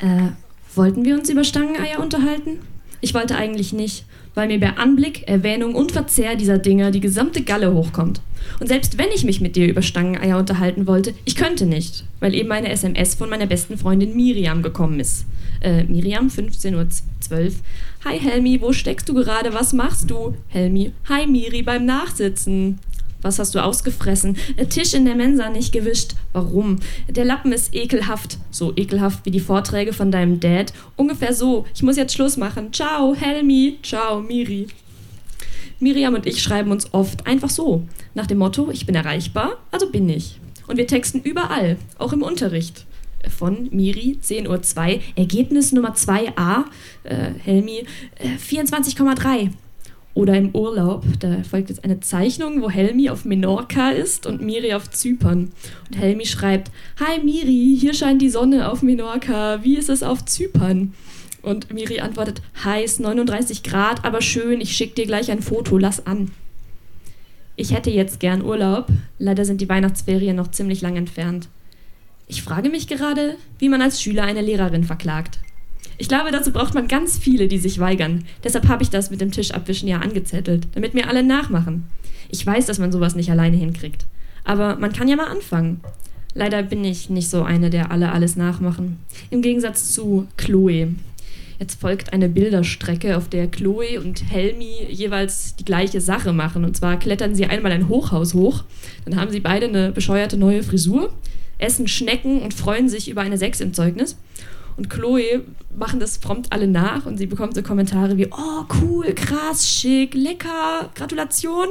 Äh, 0.00 0.32
wollten 0.74 1.02
wir 1.06 1.14
uns 1.14 1.30
über 1.30 1.44
Stangeneier 1.44 2.00
unterhalten? 2.00 2.60
Ich 3.00 3.14
wollte 3.14 3.36
eigentlich 3.36 3.72
nicht, 3.72 4.04
weil 4.34 4.48
mir 4.48 4.60
bei 4.60 4.76
Anblick, 4.76 5.26
Erwähnung 5.28 5.74
und 5.74 5.92
Verzehr 5.92 6.36
dieser 6.36 6.58
Dinger 6.58 6.90
die 6.90 7.00
gesamte 7.00 7.42
Galle 7.42 7.72
hochkommt. 7.72 8.20
Und 8.60 8.68
selbst 8.68 8.98
wenn 8.98 9.08
ich 9.14 9.24
mich 9.24 9.40
mit 9.40 9.56
dir 9.56 9.66
über 9.66 9.82
Stangeneier 9.82 10.38
unterhalten 10.38 10.86
wollte, 10.86 11.14
ich 11.24 11.36
könnte 11.36 11.66
nicht, 11.66 12.04
weil 12.20 12.34
eben 12.34 12.52
eine 12.52 12.70
SMS 12.70 13.14
von 13.14 13.28
meiner 13.28 13.46
besten 13.46 13.78
Freundin 13.78 14.14
Miriam 14.14 14.62
gekommen 14.62 15.00
ist. 15.00 15.26
Äh, 15.60 15.84
Miriam, 15.84 16.28
15.12 16.28 16.72
Uhr. 16.74 17.52
Hi 18.04 18.18
Helmi, 18.18 18.60
wo 18.60 18.72
steckst 18.72 19.08
du 19.08 19.14
gerade? 19.14 19.52
Was 19.52 19.72
machst 19.72 20.10
du? 20.10 20.34
Helmi, 20.48 20.92
hi 21.08 21.26
Miri, 21.26 21.62
beim 21.62 21.86
Nachsitzen. 21.86 22.78
Was 23.22 23.38
hast 23.38 23.54
du 23.54 23.62
ausgefressen? 23.62 24.36
Der 24.58 24.68
Tisch 24.68 24.94
in 24.94 25.04
der 25.04 25.14
Mensa 25.14 25.48
nicht 25.50 25.72
gewischt. 25.72 26.14
Warum? 26.32 26.76
Der 27.08 27.24
Lappen 27.24 27.52
ist 27.52 27.74
ekelhaft. 27.74 28.38
So 28.50 28.72
ekelhaft 28.76 29.24
wie 29.24 29.30
die 29.30 29.40
Vorträge 29.40 29.92
von 29.92 30.10
deinem 30.10 30.40
Dad. 30.40 30.72
Ungefähr 30.96 31.32
so. 31.32 31.66
Ich 31.74 31.82
muss 31.82 31.96
jetzt 31.96 32.14
Schluss 32.14 32.36
machen. 32.36 32.72
Ciao, 32.72 33.14
Helmi. 33.14 33.78
Ciao, 33.82 34.20
Miri. 34.20 34.68
Miriam 35.78 36.14
und 36.14 36.26
ich 36.26 36.42
schreiben 36.42 36.70
uns 36.70 36.92
oft 36.94 37.26
einfach 37.26 37.50
so. 37.50 37.82
Nach 38.14 38.26
dem 38.26 38.38
Motto, 38.38 38.70
ich 38.70 38.86
bin 38.86 38.94
erreichbar, 38.94 39.58
also 39.70 39.90
bin 39.90 40.08
ich. 40.08 40.40
Und 40.66 40.78
wir 40.78 40.86
texten 40.86 41.20
überall, 41.20 41.76
auch 41.98 42.12
im 42.12 42.22
Unterricht. 42.22 42.86
Von 43.36 43.68
Miri, 43.72 44.18
10.02 44.22 44.94
Uhr, 44.94 45.00
Ergebnis 45.16 45.72
Nummer 45.72 45.94
2a, 45.94 46.64
äh, 47.04 47.30
Helmi, 47.44 47.84
äh, 48.18 48.38
24,3. 48.38 49.50
Oder 50.16 50.34
im 50.38 50.54
Urlaub, 50.54 51.04
da 51.20 51.42
folgt 51.42 51.68
jetzt 51.68 51.84
eine 51.84 52.00
Zeichnung, 52.00 52.62
wo 52.62 52.70
Helmi 52.70 53.10
auf 53.10 53.26
Menorca 53.26 53.90
ist 53.90 54.24
und 54.24 54.40
Miri 54.40 54.72
auf 54.72 54.88
Zypern. 54.88 55.52
Und 55.88 55.98
Helmi 55.98 56.24
schreibt, 56.24 56.70
Hi 56.98 57.22
Miri, 57.22 57.76
hier 57.78 57.92
scheint 57.92 58.22
die 58.22 58.30
Sonne 58.30 58.70
auf 58.70 58.80
Menorca, 58.80 59.62
wie 59.62 59.76
ist 59.76 59.90
es 59.90 60.02
auf 60.02 60.24
Zypern? 60.24 60.94
Und 61.42 61.70
Miri 61.70 62.00
antwortet, 62.00 62.40
heiß, 62.64 62.98
39 63.00 63.62
Grad, 63.62 64.06
aber 64.06 64.22
schön, 64.22 64.62
ich 64.62 64.74
schicke 64.74 64.94
dir 64.94 65.04
gleich 65.04 65.30
ein 65.30 65.42
Foto, 65.42 65.76
lass 65.76 66.06
an. 66.06 66.30
Ich 67.54 67.74
hätte 67.74 67.90
jetzt 67.90 68.18
gern 68.18 68.42
Urlaub, 68.42 68.86
leider 69.18 69.44
sind 69.44 69.60
die 69.60 69.68
Weihnachtsferien 69.68 70.36
noch 70.36 70.50
ziemlich 70.50 70.80
lang 70.80 70.96
entfernt. 70.96 71.48
Ich 72.26 72.42
frage 72.42 72.70
mich 72.70 72.88
gerade, 72.88 73.36
wie 73.58 73.68
man 73.68 73.82
als 73.82 74.00
Schüler 74.00 74.22
eine 74.22 74.40
Lehrerin 74.40 74.84
verklagt. 74.84 75.40
Ich 75.98 76.08
glaube, 76.08 76.30
dazu 76.30 76.52
braucht 76.52 76.74
man 76.74 76.88
ganz 76.88 77.18
viele, 77.18 77.48
die 77.48 77.58
sich 77.58 77.78
weigern. 77.78 78.24
Deshalb 78.44 78.68
habe 78.68 78.82
ich 78.82 78.90
das 78.90 79.10
mit 79.10 79.20
dem 79.20 79.30
Tischabwischen 79.30 79.88
ja 79.88 79.98
angezettelt, 79.98 80.68
damit 80.74 80.94
mir 80.94 81.08
alle 81.08 81.22
nachmachen. 81.22 81.84
Ich 82.28 82.44
weiß, 82.44 82.66
dass 82.66 82.78
man 82.78 82.92
sowas 82.92 83.14
nicht 83.14 83.30
alleine 83.30 83.56
hinkriegt. 83.56 84.06
Aber 84.44 84.76
man 84.76 84.92
kann 84.92 85.08
ja 85.08 85.16
mal 85.16 85.28
anfangen. 85.28 85.80
Leider 86.34 86.62
bin 86.62 86.84
ich 86.84 87.08
nicht 87.08 87.30
so 87.30 87.44
eine, 87.44 87.70
der 87.70 87.90
alle 87.90 88.12
alles 88.12 88.36
nachmachen. 88.36 88.98
Im 89.30 89.40
Gegensatz 89.40 89.92
zu 89.92 90.26
Chloe. 90.36 90.88
Jetzt 91.58 91.80
folgt 91.80 92.12
eine 92.12 92.28
Bilderstrecke, 92.28 93.16
auf 93.16 93.28
der 93.30 93.46
Chloe 93.46 93.98
und 93.98 94.30
Helmi 94.30 94.86
jeweils 94.90 95.56
die 95.56 95.64
gleiche 95.64 96.02
Sache 96.02 96.34
machen. 96.34 96.64
Und 96.64 96.76
zwar 96.76 96.98
klettern 96.98 97.34
sie 97.34 97.46
einmal 97.46 97.72
ein 97.72 97.88
Hochhaus 97.88 98.34
hoch, 98.34 98.64
dann 99.06 99.18
haben 99.18 99.30
sie 99.30 99.40
beide 99.40 99.66
eine 99.66 99.92
bescheuerte 99.92 100.36
neue 100.36 100.62
Frisur, 100.62 101.14
essen 101.56 101.88
Schnecken 101.88 102.42
und 102.42 102.52
freuen 102.52 102.90
sich 102.90 103.08
über 103.08 103.22
eine 103.22 103.38
Sechs 103.38 103.62
im 103.62 103.72
Zeugnis 103.72 104.18
und 104.76 104.90
Chloe 104.90 105.42
machen 105.76 106.00
das 106.00 106.18
prompt 106.18 106.52
alle 106.52 106.68
nach 106.68 107.06
und 107.06 107.18
sie 107.18 107.26
bekommt 107.26 107.54
so 107.54 107.62
Kommentare 107.62 108.16
wie, 108.16 108.28
oh 108.30 108.64
cool, 108.80 109.12
krass, 109.14 109.68
schick, 109.68 110.14
lecker, 110.14 110.90
Gratulation. 110.94 111.68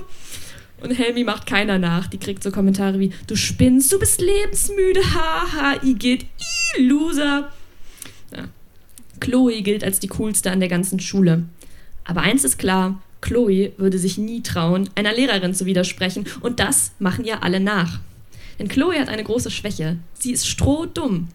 Und 0.82 0.92
Helmi 0.92 1.24
macht 1.24 1.48
keiner 1.48 1.80
nach. 1.80 2.08
Die 2.08 2.18
kriegt 2.18 2.44
so 2.44 2.52
Kommentare 2.52 3.00
wie, 3.00 3.12
du 3.28 3.36
spinnst, 3.36 3.92
du 3.92 4.00
bist 4.00 4.22
lebensmüde, 4.22 5.02
haha, 5.02 5.76
i, 5.84 6.20
Loser. 6.78 7.52
Ja. 8.36 8.46
Chloe 9.20 9.62
gilt 9.62 9.84
als 9.84 10.00
die 10.00 10.08
coolste 10.08 10.52
an 10.52 10.60
der 10.60 10.70
ganzen 10.70 11.00
Schule. 11.00 11.44
Aber 12.04 12.22
eins 12.22 12.44
ist 12.44 12.58
klar, 12.58 13.02
Chloe 13.22 13.72
würde 13.78 13.98
sich 13.98 14.18
nie 14.18 14.44
trauen, 14.44 14.90
einer 14.96 15.14
Lehrerin 15.14 15.54
zu 15.54 15.66
widersprechen 15.66 16.26
und 16.42 16.60
das 16.60 16.92
machen 17.00 17.26
ihr 17.26 17.44
alle 17.44 17.60
nach. 17.60 18.00
Denn 18.60 18.68
Chloe 18.68 19.00
hat 19.00 19.10
eine 19.10 19.24
große 19.24 19.52
Schwäche. 19.52 19.98
Sie 20.14 20.32
ist 20.32 20.48
strohdumm. 20.48 21.30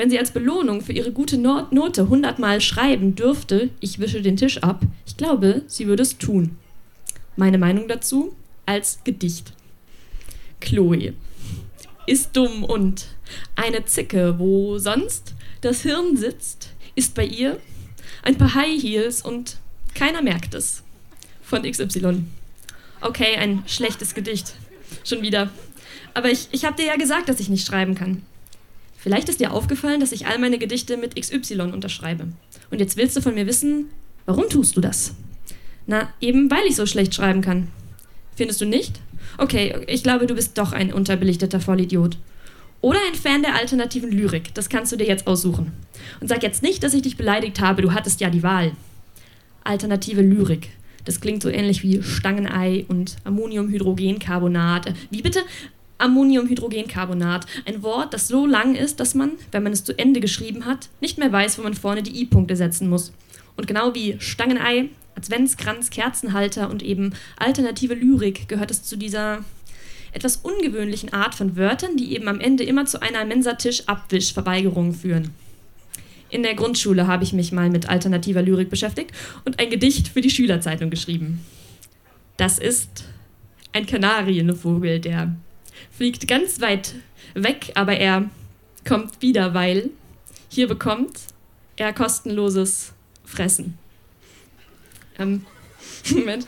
Wenn 0.00 0.08
sie 0.08 0.18
als 0.18 0.30
Belohnung 0.30 0.80
für 0.80 0.94
ihre 0.94 1.12
gute 1.12 1.36
Note 1.36 2.08
hundertmal 2.08 2.62
schreiben 2.62 3.16
dürfte, 3.16 3.68
ich 3.80 3.98
wische 3.98 4.22
den 4.22 4.38
Tisch 4.38 4.56
ab, 4.62 4.80
ich 5.04 5.18
glaube, 5.18 5.60
sie 5.66 5.88
würde 5.88 6.02
es 6.02 6.16
tun. 6.16 6.56
Meine 7.36 7.58
Meinung 7.58 7.86
dazu 7.86 8.34
als 8.64 9.00
Gedicht. 9.04 9.52
Chloe 10.58 11.12
ist 12.06 12.34
dumm 12.34 12.64
und 12.64 13.08
eine 13.56 13.84
Zicke, 13.84 14.38
wo 14.38 14.78
sonst 14.78 15.34
das 15.60 15.82
Hirn 15.82 16.16
sitzt, 16.16 16.70
ist 16.94 17.14
bei 17.14 17.26
ihr 17.26 17.60
ein 18.22 18.38
paar 18.38 18.54
High 18.54 18.82
Heels 18.82 19.20
und 19.20 19.58
keiner 19.92 20.22
merkt 20.22 20.54
es. 20.54 20.82
Von 21.42 21.70
XY. 21.70 22.24
Okay, 23.02 23.36
ein 23.36 23.64
schlechtes 23.66 24.14
Gedicht. 24.14 24.54
Schon 25.04 25.20
wieder. 25.20 25.50
Aber 26.14 26.30
ich, 26.30 26.48
ich 26.52 26.64
habe 26.64 26.76
dir 26.76 26.86
ja 26.86 26.96
gesagt, 26.96 27.28
dass 27.28 27.38
ich 27.38 27.50
nicht 27.50 27.66
schreiben 27.66 27.94
kann. 27.94 28.22
Vielleicht 29.00 29.30
ist 29.30 29.40
dir 29.40 29.52
aufgefallen, 29.52 29.98
dass 29.98 30.12
ich 30.12 30.26
all 30.26 30.38
meine 30.38 30.58
Gedichte 30.58 30.98
mit 30.98 31.16
XY 31.18 31.72
unterschreibe. 31.72 32.28
Und 32.70 32.80
jetzt 32.80 32.98
willst 32.98 33.16
du 33.16 33.22
von 33.22 33.34
mir 33.34 33.46
wissen, 33.46 33.86
warum 34.26 34.48
tust 34.50 34.76
du 34.76 34.82
das? 34.82 35.14
Na, 35.86 36.12
eben 36.20 36.50
weil 36.50 36.66
ich 36.68 36.76
so 36.76 36.84
schlecht 36.84 37.14
schreiben 37.14 37.40
kann. 37.40 37.68
Findest 38.36 38.60
du 38.60 38.66
nicht? 38.66 39.00
Okay, 39.38 39.74
ich 39.86 40.02
glaube, 40.02 40.26
du 40.26 40.34
bist 40.34 40.58
doch 40.58 40.72
ein 40.72 40.92
unterbelichteter 40.92 41.60
Vollidiot. 41.60 42.18
Oder 42.82 42.98
ein 43.08 43.14
Fan 43.14 43.42
der 43.42 43.54
alternativen 43.54 44.10
Lyrik. 44.10 44.54
Das 44.54 44.68
kannst 44.68 44.92
du 44.92 44.96
dir 44.96 45.06
jetzt 45.06 45.26
aussuchen. 45.26 45.72
Und 46.20 46.28
sag 46.28 46.42
jetzt 46.42 46.62
nicht, 46.62 46.82
dass 46.82 46.92
ich 46.92 47.02
dich 47.02 47.16
beleidigt 47.16 47.58
habe, 47.60 47.80
du 47.80 47.92
hattest 47.92 48.20
ja 48.20 48.28
die 48.28 48.42
Wahl. 48.42 48.72
Alternative 49.64 50.20
Lyrik. 50.20 50.68
Das 51.06 51.22
klingt 51.22 51.42
so 51.42 51.48
ähnlich 51.48 51.82
wie 51.82 52.02
Stangenei 52.02 52.84
und 52.88 53.16
Ammoniumhydrogencarbonat. 53.24 54.92
Wie 55.10 55.22
bitte? 55.22 55.40
Ammoniumhydrogencarbonat. 56.00 57.46
Ein 57.64 57.82
Wort, 57.82 58.14
das 58.14 58.28
so 58.28 58.46
lang 58.46 58.74
ist, 58.74 59.00
dass 59.00 59.14
man, 59.14 59.32
wenn 59.52 59.62
man 59.62 59.72
es 59.72 59.84
zu 59.84 59.98
Ende 59.98 60.20
geschrieben 60.20 60.64
hat, 60.64 60.88
nicht 61.00 61.18
mehr 61.18 61.32
weiß, 61.32 61.58
wo 61.58 61.62
man 61.62 61.74
vorne 61.74 62.02
die 62.02 62.20
I-Punkte 62.22 62.56
setzen 62.56 62.88
muss. 62.88 63.12
Und 63.56 63.66
genau 63.66 63.94
wie 63.94 64.16
Stangenei, 64.18 64.88
Adventskranz, 65.16 65.90
Kerzenhalter 65.90 66.70
und 66.70 66.82
eben 66.82 67.14
alternative 67.36 67.94
Lyrik 67.94 68.48
gehört 68.48 68.70
es 68.70 68.82
zu 68.82 68.96
dieser 68.96 69.44
etwas 70.12 70.36
ungewöhnlichen 70.36 71.12
Art 71.12 71.34
von 71.34 71.56
Wörtern, 71.56 71.96
die 71.96 72.14
eben 72.14 72.28
am 72.28 72.40
Ende 72.40 72.64
immer 72.64 72.86
zu 72.86 73.00
einer 73.00 73.24
Mensatisch-Abwisch-Verweigerung 73.24 74.92
führen. 74.92 75.30
In 76.30 76.42
der 76.42 76.54
Grundschule 76.54 77.06
habe 77.06 77.24
ich 77.24 77.32
mich 77.32 77.52
mal 77.52 77.70
mit 77.70 77.88
alternativer 77.88 78.42
Lyrik 78.42 78.70
beschäftigt 78.70 79.12
und 79.44 79.60
ein 79.60 79.70
Gedicht 79.70 80.08
für 80.08 80.20
die 80.20 80.30
Schülerzeitung 80.30 80.90
geschrieben. 80.90 81.44
Das 82.36 82.58
ist 82.58 83.04
ein 83.72 83.86
Kanarienvogel, 83.86 85.00
der 85.00 85.34
fliegt 85.90 86.28
ganz 86.28 86.60
weit 86.60 86.94
weg, 87.34 87.72
aber 87.74 87.96
er 87.96 88.30
kommt 88.86 89.22
wieder, 89.22 89.54
weil 89.54 89.90
hier 90.48 90.68
bekommt 90.68 91.18
er 91.76 91.92
kostenloses 91.92 92.92
Fressen. 93.24 93.78
Ähm, 95.18 95.44
Moment. 96.10 96.46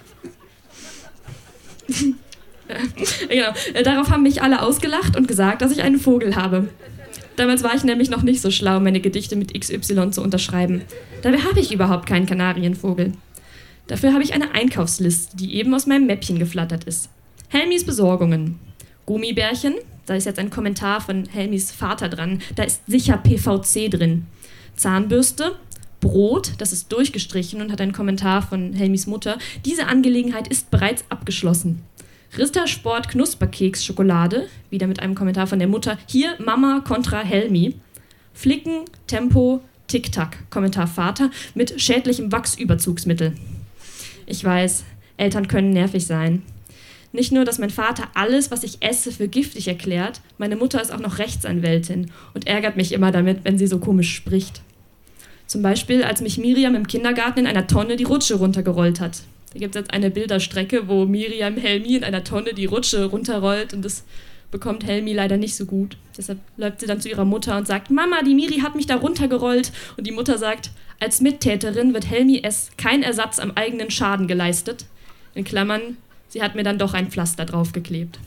genau. 3.28 3.82
Darauf 3.84 4.10
haben 4.10 4.22
mich 4.22 4.42
alle 4.42 4.62
ausgelacht 4.62 5.16
und 5.16 5.28
gesagt, 5.28 5.62
dass 5.62 5.72
ich 5.72 5.82
einen 5.82 5.98
Vogel 5.98 6.36
habe. 6.36 6.68
Damals 7.36 7.62
war 7.62 7.74
ich 7.74 7.84
nämlich 7.84 8.10
noch 8.10 8.22
nicht 8.22 8.40
so 8.40 8.50
schlau, 8.50 8.78
meine 8.80 9.00
Gedichte 9.00 9.36
mit 9.36 9.58
XY 9.58 10.10
zu 10.10 10.22
unterschreiben. 10.22 10.82
Dabei 11.22 11.38
habe 11.38 11.60
ich 11.60 11.72
überhaupt 11.72 12.06
keinen 12.06 12.26
Kanarienvogel. 12.26 13.12
Dafür 13.86 14.12
habe 14.12 14.22
ich 14.22 14.34
eine 14.34 14.54
Einkaufsliste, 14.54 15.36
die 15.36 15.54
eben 15.56 15.74
aus 15.74 15.86
meinem 15.86 16.06
Mäppchen 16.06 16.38
geflattert 16.38 16.84
ist. 16.84 17.08
Helmis 17.48 17.84
Besorgungen. 17.84 18.58
Gummibärchen, 19.12 19.74
da 20.06 20.14
ist 20.14 20.24
jetzt 20.24 20.38
ein 20.38 20.48
Kommentar 20.48 21.02
von 21.02 21.26
Helmis 21.26 21.70
Vater 21.70 22.08
dran, 22.08 22.40
da 22.56 22.62
ist 22.62 22.80
sicher 22.86 23.18
PVC 23.18 23.90
drin. 23.90 24.24
Zahnbürste, 24.74 25.56
Brot, 26.00 26.52
das 26.56 26.72
ist 26.72 26.90
durchgestrichen 26.90 27.60
und 27.60 27.70
hat 27.70 27.82
einen 27.82 27.92
Kommentar 27.92 28.40
von 28.40 28.72
Helmis 28.72 29.06
Mutter. 29.06 29.36
Diese 29.66 29.86
Angelegenheit 29.86 30.48
ist 30.48 30.70
bereits 30.70 31.04
abgeschlossen. 31.10 31.82
Rittersport 32.38 33.10
Knusperkeks 33.10 33.84
Schokolade, 33.84 34.48
wieder 34.70 34.86
mit 34.86 35.00
einem 35.00 35.14
Kommentar 35.14 35.46
von 35.46 35.58
der 35.58 35.68
Mutter. 35.68 35.98
Hier 36.06 36.34
Mama 36.42 36.80
kontra 36.80 37.20
Helmi. 37.20 37.74
Flicken, 38.32 38.86
Tempo, 39.08 39.60
Tic-Tac, 39.88 40.48
Kommentar 40.48 40.86
Vater 40.86 41.30
mit 41.54 41.78
schädlichem 41.82 42.32
Wachsüberzugsmittel. 42.32 43.34
Ich 44.24 44.42
weiß, 44.42 44.84
Eltern 45.18 45.48
können 45.48 45.68
nervig 45.68 46.06
sein. 46.06 46.42
Nicht 47.12 47.30
nur, 47.30 47.44
dass 47.44 47.58
mein 47.58 47.70
Vater 47.70 48.08
alles, 48.14 48.50
was 48.50 48.64
ich 48.64 48.78
esse, 48.80 49.12
für 49.12 49.28
giftig 49.28 49.68
erklärt, 49.68 50.20
meine 50.38 50.56
Mutter 50.56 50.80
ist 50.80 50.92
auch 50.92 50.98
noch 50.98 51.18
Rechtsanwältin 51.18 52.10
und 52.32 52.46
ärgert 52.46 52.76
mich 52.76 52.92
immer 52.92 53.12
damit, 53.12 53.44
wenn 53.44 53.58
sie 53.58 53.66
so 53.66 53.78
komisch 53.78 54.14
spricht. 54.14 54.62
Zum 55.46 55.60
Beispiel, 55.60 56.02
als 56.02 56.22
mich 56.22 56.38
Miriam 56.38 56.74
im 56.74 56.86
Kindergarten 56.86 57.40
in 57.40 57.46
einer 57.46 57.66
Tonne 57.66 57.96
die 57.96 58.04
Rutsche 58.04 58.36
runtergerollt 58.36 59.00
hat. 59.00 59.22
Da 59.52 59.58
gibt 59.58 59.76
es 59.76 59.80
jetzt 59.80 59.92
eine 59.92 60.10
Bilderstrecke, 60.10 60.88
wo 60.88 61.04
Miriam 61.04 61.58
Helmi 61.58 61.96
in 61.96 62.04
einer 62.04 62.24
Tonne 62.24 62.54
die 62.54 62.64
Rutsche 62.64 63.04
runterrollt 63.04 63.74
und 63.74 63.84
das 63.84 64.04
bekommt 64.50 64.86
Helmi 64.86 65.12
leider 65.12 65.36
nicht 65.36 65.56
so 65.56 65.66
gut. 65.66 65.96
Deshalb 66.16 66.38
läuft 66.56 66.80
sie 66.80 66.86
dann 66.86 67.00
zu 67.00 67.08
ihrer 67.08 67.24
Mutter 67.24 67.56
und 67.58 67.66
sagt, 67.66 67.90
Mama, 67.90 68.22
die 68.22 68.34
Miri 68.34 68.60
hat 68.60 68.74
mich 68.74 68.86
da 68.86 68.96
runtergerollt. 68.96 69.72
Und 69.96 70.06
die 70.06 70.12
Mutter 70.12 70.38
sagt, 70.38 70.70
als 71.00 71.20
Mittäterin 71.20 71.94
wird 71.94 72.08
Helmi 72.08 72.40
es 72.44 72.70
kein 72.76 73.02
Ersatz 73.02 73.38
am 73.38 73.52
eigenen 73.54 73.90
Schaden 73.90 74.28
geleistet. 74.28 74.86
In 75.34 75.44
Klammern, 75.44 75.96
sie 76.32 76.42
hat 76.42 76.54
mir 76.54 76.64
dann 76.64 76.78
doch 76.78 76.94
ein 76.94 77.10
Pflaster 77.10 77.44
draufgeklebt. 77.44 78.18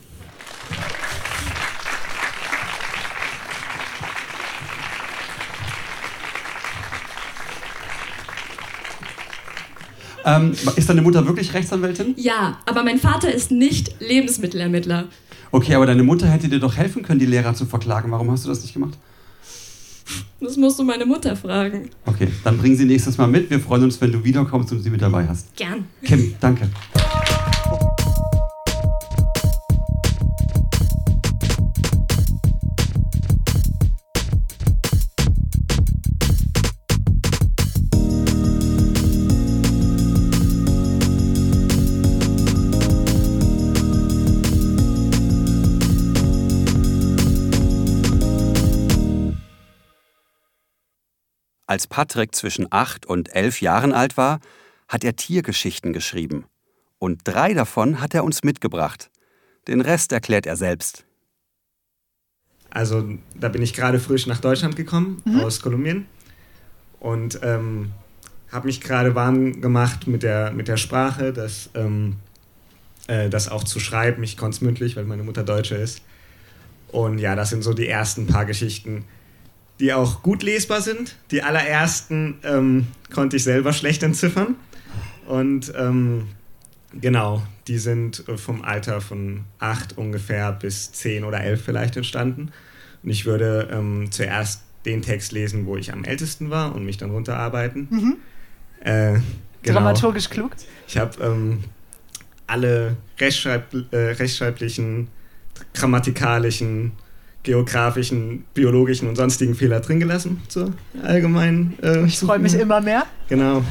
Ähm, 10.24 10.54
ist 10.74 10.88
deine 10.88 11.02
Mutter 11.02 11.24
wirklich 11.26 11.54
Rechtsanwältin? 11.54 12.14
Ja, 12.16 12.58
aber 12.66 12.82
mein 12.82 12.98
Vater 12.98 13.32
ist 13.32 13.52
nicht 13.52 14.00
Lebensmittelermittler. 14.00 15.04
Okay, 15.52 15.74
aber 15.76 15.86
deine 15.86 16.02
Mutter 16.02 16.26
hätte 16.26 16.48
dir 16.48 16.58
doch 16.58 16.76
helfen 16.76 17.04
können, 17.04 17.20
die 17.20 17.26
Lehrer 17.26 17.54
zu 17.54 17.64
verklagen. 17.64 18.10
Warum 18.10 18.30
hast 18.32 18.44
du 18.44 18.48
das 18.48 18.62
nicht 18.62 18.74
gemacht? 18.74 18.98
Das 20.40 20.56
musst 20.56 20.78
du 20.78 20.84
meine 20.84 21.06
Mutter 21.06 21.36
fragen. 21.36 21.90
Okay, 22.04 22.28
dann 22.44 22.58
bring 22.58 22.76
sie 22.76 22.84
nächstes 22.84 23.16
Mal 23.18 23.28
mit. 23.28 23.48
Wir 23.50 23.60
freuen 23.60 23.84
uns, 23.84 24.00
wenn 24.00 24.12
du 24.12 24.22
wiederkommst 24.24 24.72
und 24.72 24.80
sie 24.80 24.90
mit 24.90 25.00
dabei 25.00 25.26
hast. 25.28 25.54
Gern. 25.56 25.86
Kim, 26.02 26.34
danke. 26.40 26.68
Als 51.66 51.86
Patrick 51.86 52.34
zwischen 52.34 52.66
acht 52.70 53.06
und 53.06 53.34
elf 53.34 53.60
Jahren 53.60 53.92
alt 53.92 54.16
war, 54.16 54.40
hat 54.88 55.02
er 55.02 55.16
Tiergeschichten 55.16 55.92
geschrieben. 55.92 56.44
Und 56.98 57.20
drei 57.24 57.54
davon 57.54 58.00
hat 58.00 58.14
er 58.14 58.24
uns 58.24 58.44
mitgebracht. 58.44 59.10
Den 59.66 59.80
Rest 59.80 60.12
erklärt 60.12 60.46
er 60.46 60.56
selbst. 60.56 61.04
Also, 62.70 63.08
da 63.34 63.48
bin 63.48 63.62
ich 63.62 63.74
gerade 63.74 63.98
frisch 63.98 64.26
nach 64.26 64.40
Deutschland 64.40 64.76
gekommen, 64.76 65.22
mhm. 65.24 65.40
aus 65.40 65.60
Kolumbien. 65.60 66.06
Und 67.00 67.40
ähm, 67.42 67.92
habe 68.52 68.66
mich 68.66 68.80
gerade 68.80 69.14
warm 69.14 69.60
gemacht 69.60 70.06
mit 70.06 70.22
der, 70.22 70.52
mit 70.52 70.68
der 70.68 70.76
Sprache, 70.76 71.32
das, 71.32 71.70
ähm, 71.74 72.16
äh, 73.08 73.28
das 73.28 73.48
auch 73.48 73.64
zu 73.64 73.80
schreiben. 73.80 74.22
Ich 74.22 74.36
konnte 74.36 74.56
es 74.56 74.60
mündlich, 74.60 74.96
weil 74.96 75.04
meine 75.04 75.22
Mutter 75.22 75.42
Deutsche 75.42 75.74
ist. 75.74 76.02
Und 76.88 77.18
ja, 77.18 77.34
das 77.34 77.50
sind 77.50 77.62
so 77.62 77.74
die 77.74 77.88
ersten 77.88 78.26
paar 78.26 78.44
Geschichten, 78.44 79.04
die 79.80 79.92
auch 79.92 80.22
gut 80.22 80.42
lesbar 80.42 80.80
sind. 80.80 81.16
Die 81.30 81.42
allerersten 81.42 82.38
ähm, 82.44 82.86
konnte 83.12 83.36
ich 83.36 83.44
selber 83.44 83.72
schlecht 83.72 84.02
entziffern. 84.02 84.56
Und 85.26 85.72
ähm, 85.76 86.28
genau, 86.92 87.42
die 87.68 87.78
sind 87.78 88.24
vom 88.36 88.62
Alter 88.62 89.00
von 89.00 89.44
acht 89.58 89.98
ungefähr 89.98 90.52
bis 90.52 90.92
zehn 90.92 91.24
oder 91.24 91.40
elf 91.40 91.64
vielleicht 91.64 91.96
entstanden. 91.96 92.52
Und 93.02 93.10
ich 93.10 93.26
würde 93.26 93.68
ähm, 93.72 94.08
zuerst 94.10 94.62
den 94.84 95.02
Text 95.02 95.32
lesen, 95.32 95.66
wo 95.66 95.76
ich 95.76 95.92
am 95.92 96.04
ältesten 96.04 96.50
war 96.50 96.74
und 96.74 96.84
mich 96.84 96.96
dann 96.96 97.10
runterarbeiten. 97.10 97.88
Mhm. 97.90 98.16
Äh, 98.80 99.12
genau. 99.62 99.80
Dramaturgisch 99.80 100.30
klug. 100.30 100.52
Ich 100.86 100.96
habe 100.96 101.22
ähm, 101.22 101.64
alle 102.46 102.96
rechtschreib 103.18 103.74
äh, 103.90 103.96
rechtschreiblichen, 103.96 105.08
grammatikalischen, 105.74 106.92
geografischen, 107.46 108.44
biologischen 108.54 109.08
und 109.08 109.14
sonstigen 109.14 109.54
Fehler 109.54 109.78
drin 109.78 110.00
gelassen 110.00 110.42
zur 110.48 110.72
allgemeinen. 111.02 111.78
Äh, 111.80 112.04
ich 112.04 112.18
freue 112.18 112.40
mich 112.40 112.54
immer 112.54 112.80
mehr. 112.80 113.06
Genau. 113.28 113.62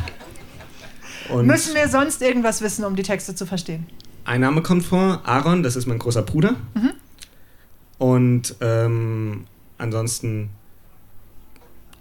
Und 1.29 1.45
Müssen 1.45 1.75
wir 1.75 1.89
sonst 1.89 2.21
irgendwas 2.21 2.61
wissen, 2.61 2.85
um 2.85 2.95
die 2.95 3.03
Texte 3.03 3.35
zu 3.35 3.45
verstehen? 3.45 3.85
Ein 4.23 4.41
Name 4.41 4.61
kommt 4.61 4.85
vor, 4.85 5.21
Aaron, 5.25 5.61
das 5.61 5.75
ist 5.75 5.87
mein 5.87 5.99
großer 5.99 6.21
Bruder. 6.21 6.55
Mhm. 6.73 6.91
Und 7.97 8.55
ähm, 8.61 9.43
ansonsten 9.77 10.49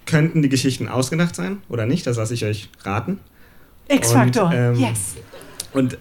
könnten 0.07 0.43
die 0.43 0.49
Geschichten 0.49 0.87
ausgedacht 0.87 1.35
sein 1.35 1.59
oder 1.69 1.87
nicht, 1.87 2.07
das 2.07 2.19
lasse 2.19 2.35
ich 2.35 2.45
euch 2.45 2.69
raten. 2.83 3.19
X-Faktor, 3.89 4.53
ähm, 4.53 4.77
yes. 4.77 5.17
Und 5.73 5.99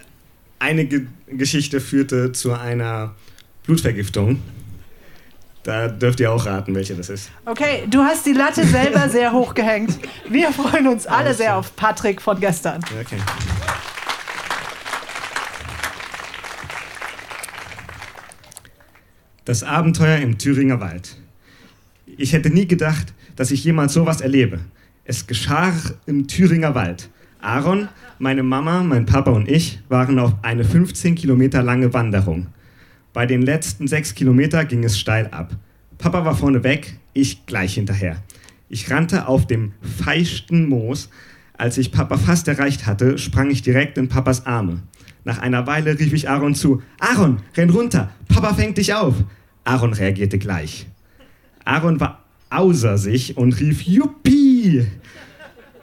eine 0.60 0.86
Ge 0.86 1.08
Geschichte 1.27 1.82
führte 1.82 2.32
zu 2.32 2.53
einer 2.53 3.15
Blutvergiftung. 3.63 4.39
Da 5.63 5.88
dürft 5.88 6.20
ihr 6.20 6.29
auch 6.32 6.46
raten, 6.46 6.75
welche 6.75 6.93
das 6.93 7.10
ist. 7.10 7.32
Okay, 7.46 7.84
du 7.89 8.00
hast 8.00 8.25
die 8.25 8.34
Latte 8.34 8.65
selber 8.65 9.08
sehr 9.08 9.32
hoch 9.32 9.53
gehängt. 9.53 9.98
Wir 10.29 10.51
freuen 10.51 10.88
uns 10.88 11.08
alle 11.08 11.34
sehr 11.34 11.55
auf 11.55 11.75
Patrick 11.77 12.22
von 12.22 12.38
gestern. 12.39 12.82
Okay. 13.00 13.17
Das 19.46 19.63
Abenteuer 19.63 20.17
im 20.17 20.38
Thüringer 20.38 20.82
Wald. 20.82 21.17
Ich 22.05 22.34
hätte 22.34 22.50
nie 22.50 22.67
gedacht, 22.67 23.13
dass 23.38 23.51
ich 23.51 23.63
jemals 23.63 23.93
sowas 23.93 24.20
erlebe. 24.20 24.60
Es 25.05 25.27
geschah 25.27 25.74
im 26.05 26.27
Thüringer 26.27 26.75
Wald. 26.75 27.10
Aaron, 27.41 27.89
meine 28.20 28.43
Mama, 28.43 28.84
mein 28.84 29.05
Papa 29.05 29.32
und 29.32 29.50
ich 29.50 29.79
waren 29.89 30.20
auf 30.20 30.34
eine 30.43 30.63
15 30.63 31.15
Kilometer 31.15 31.62
lange 31.62 31.93
Wanderung. 31.93 32.48
Bei 33.13 33.27
den 33.27 33.43
letzten 33.43 33.88
sechs 33.88 34.15
Kilometer 34.15 34.65
ging 34.65 34.84
es 34.84 35.00
steil 35.00 35.27
ab. 35.27 35.55
Papa 36.00 36.25
war 36.25 36.36
vorne 36.36 36.63
weg, 36.63 36.98
ich 37.13 37.46
gleich 37.46 37.75
hinterher. 37.75 38.17
Ich 38.70 38.89
rannte 38.89 39.27
auf 39.27 39.46
dem 39.46 39.74
feisten 39.82 40.67
Moos. 40.67 41.10
Als 41.55 41.77
ich 41.77 41.91
Papa 41.91 42.17
fast 42.17 42.48
erreicht 42.48 42.88
hatte, 42.88 43.20
sprang 43.20 43.51
ich 43.51 43.62
direkt 43.62 44.00
in 44.00 44.10
Papas 44.10 44.48
Arme. 44.48 44.82
Nach 45.25 45.38
einer 45.38 45.67
Weile 45.67 46.00
rief 46.00 46.12
ich 46.12 46.27
Aaron 46.27 46.55
zu: 46.55 46.82
Aaron, 47.00 47.38
renn 47.55 47.70
runter, 47.70 48.10
Papa 48.27 48.55
fängt 48.55 48.79
dich 48.79 48.96
auf. 48.96 49.13
Aaron 49.63 49.93
reagierte 49.93 50.39
gleich. 50.39 50.88
Aaron 51.63 52.00
war 52.00 52.24
außer 52.50 52.98
sich 52.98 53.38
und 53.38 53.60
rief: 53.60 53.84
Juppie! 53.84 54.88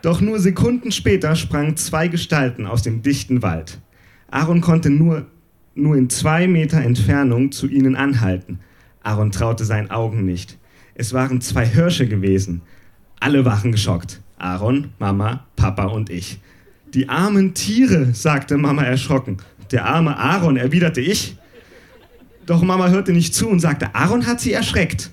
Doch 0.02 0.20
nur 0.20 0.40
Sekunden 0.40 0.90
später 0.90 1.36
sprangen 1.36 1.76
zwei 1.76 2.08
Gestalten 2.08 2.66
aus 2.66 2.82
dem 2.82 3.02
dichten 3.02 3.42
Wald. 3.42 3.78
Aaron 4.30 4.60
konnte 4.60 4.90
nur, 4.90 5.26
nur 5.74 5.96
in 5.96 6.10
zwei 6.10 6.46
Meter 6.46 6.80
Entfernung 6.80 7.52
zu 7.52 7.68
ihnen 7.68 7.96
anhalten. 7.96 8.60
Aaron 9.02 9.30
traute 9.30 9.64
seinen 9.64 9.90
Augen 9.90 10.24
nicht. 10.24 10.58
Es 10.94 11.12
waren 11.12 11.40
zwei 11.40 11.66
Hirsche 11.66 12.06
gewesen. 12.06 12.62
Alle 13.20 13.44
waren 13.44 13.72
geschockt. 13.72 14.20
Aaron, 14.38 14.92
Mama, 14.98 15.46
Papa 15.56 15.84
und 15.86 16.10
ich. 16.10 16.40
Die 16.94 17.08
armen 17.08 17.54
Tiere, 17.54 18.12
sagte 18.12 18.56
Mama 18.56 18.82
erschrocken. 18.82 19.38
Der 19.70 19.86
arme 19.86 20.16
Aaron, 20.16 20.56
erwiderte 20.56 21.00
ich. 21.00 21.36
Doch 22.46 22.62
Mama 22.62 22.88
hörte 22.88 23.12
nicht 23.12 23.34
zu 23.34 23.48
und 23.48 23.60
sagte, 23.60 23.94
Aaron 23.94 24.26
hat 24.26 24.40
sie 24.40 24.52
erschreckt. 24.52 25.10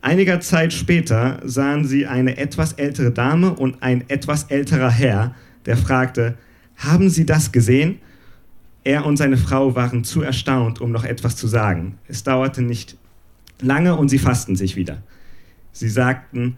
Einiger 0.00 0.40
Zeit 0.40 0.72
später 0.72 1.40
sahen 1.44 1.84
sie 1.84 2.06
eine 2.06 2.38
etwas 2.38 2.74
ältere 2.74 3.10
Dame 3.10 3.52
und 3.52 3.82
ein 3.82 4.08
etwas 4.08 4.44
älterer 4.44 4.90
Herr, 4.90 5.34
der 5.66 5.76
fragte, 5.76 6.38
haben 6.76 7.10
Sie 7.10 7.26
das 7.26 7.52
gesehen? 7.52 7.98
Er 8.86 9.04
und 9.04 9.16
seine 9.16 9.36
Frau 9.36 9.74
waren 9.74 10.04
zu 10.04 10.22
erstaunt, 10.22 10.80
um 10.80 10.92
noch 10.92 11.02
etwas 11.02 11.34
zu 11.34 11.48
sagen. 11.48 11.98
Es 12.06 12.22
dauerte 12.22 12.62
nicht 12.62 12.96
lange 13.60 13.96
und 13.96 14.10
sie 14.10 14.20
fassten 14.20 14.54
sich 14.54 14.76
wieder. 14.76 15.02
Sie 15.72 15.88
sagten, 15.88 16.56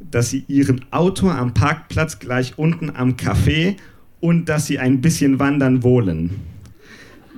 dass 0.00 0.28
sie 0.28 0.42
ihren 0.48 0.84
Auto 0.90 1.30
am 1.30 1.54
Parkplatz 1.54 2.18
gleich 2.18 2.58
unten 2.58 2.90
am 2.90 3.12
Café 3.12 3.76
und 4.18 4.48
dass 4.48 4.66
sie 4.66 4.80
ein 4.80 5.00
bisschen 5.00 5.38
wandern 5.38 5.84
wollen. 5.84 6.40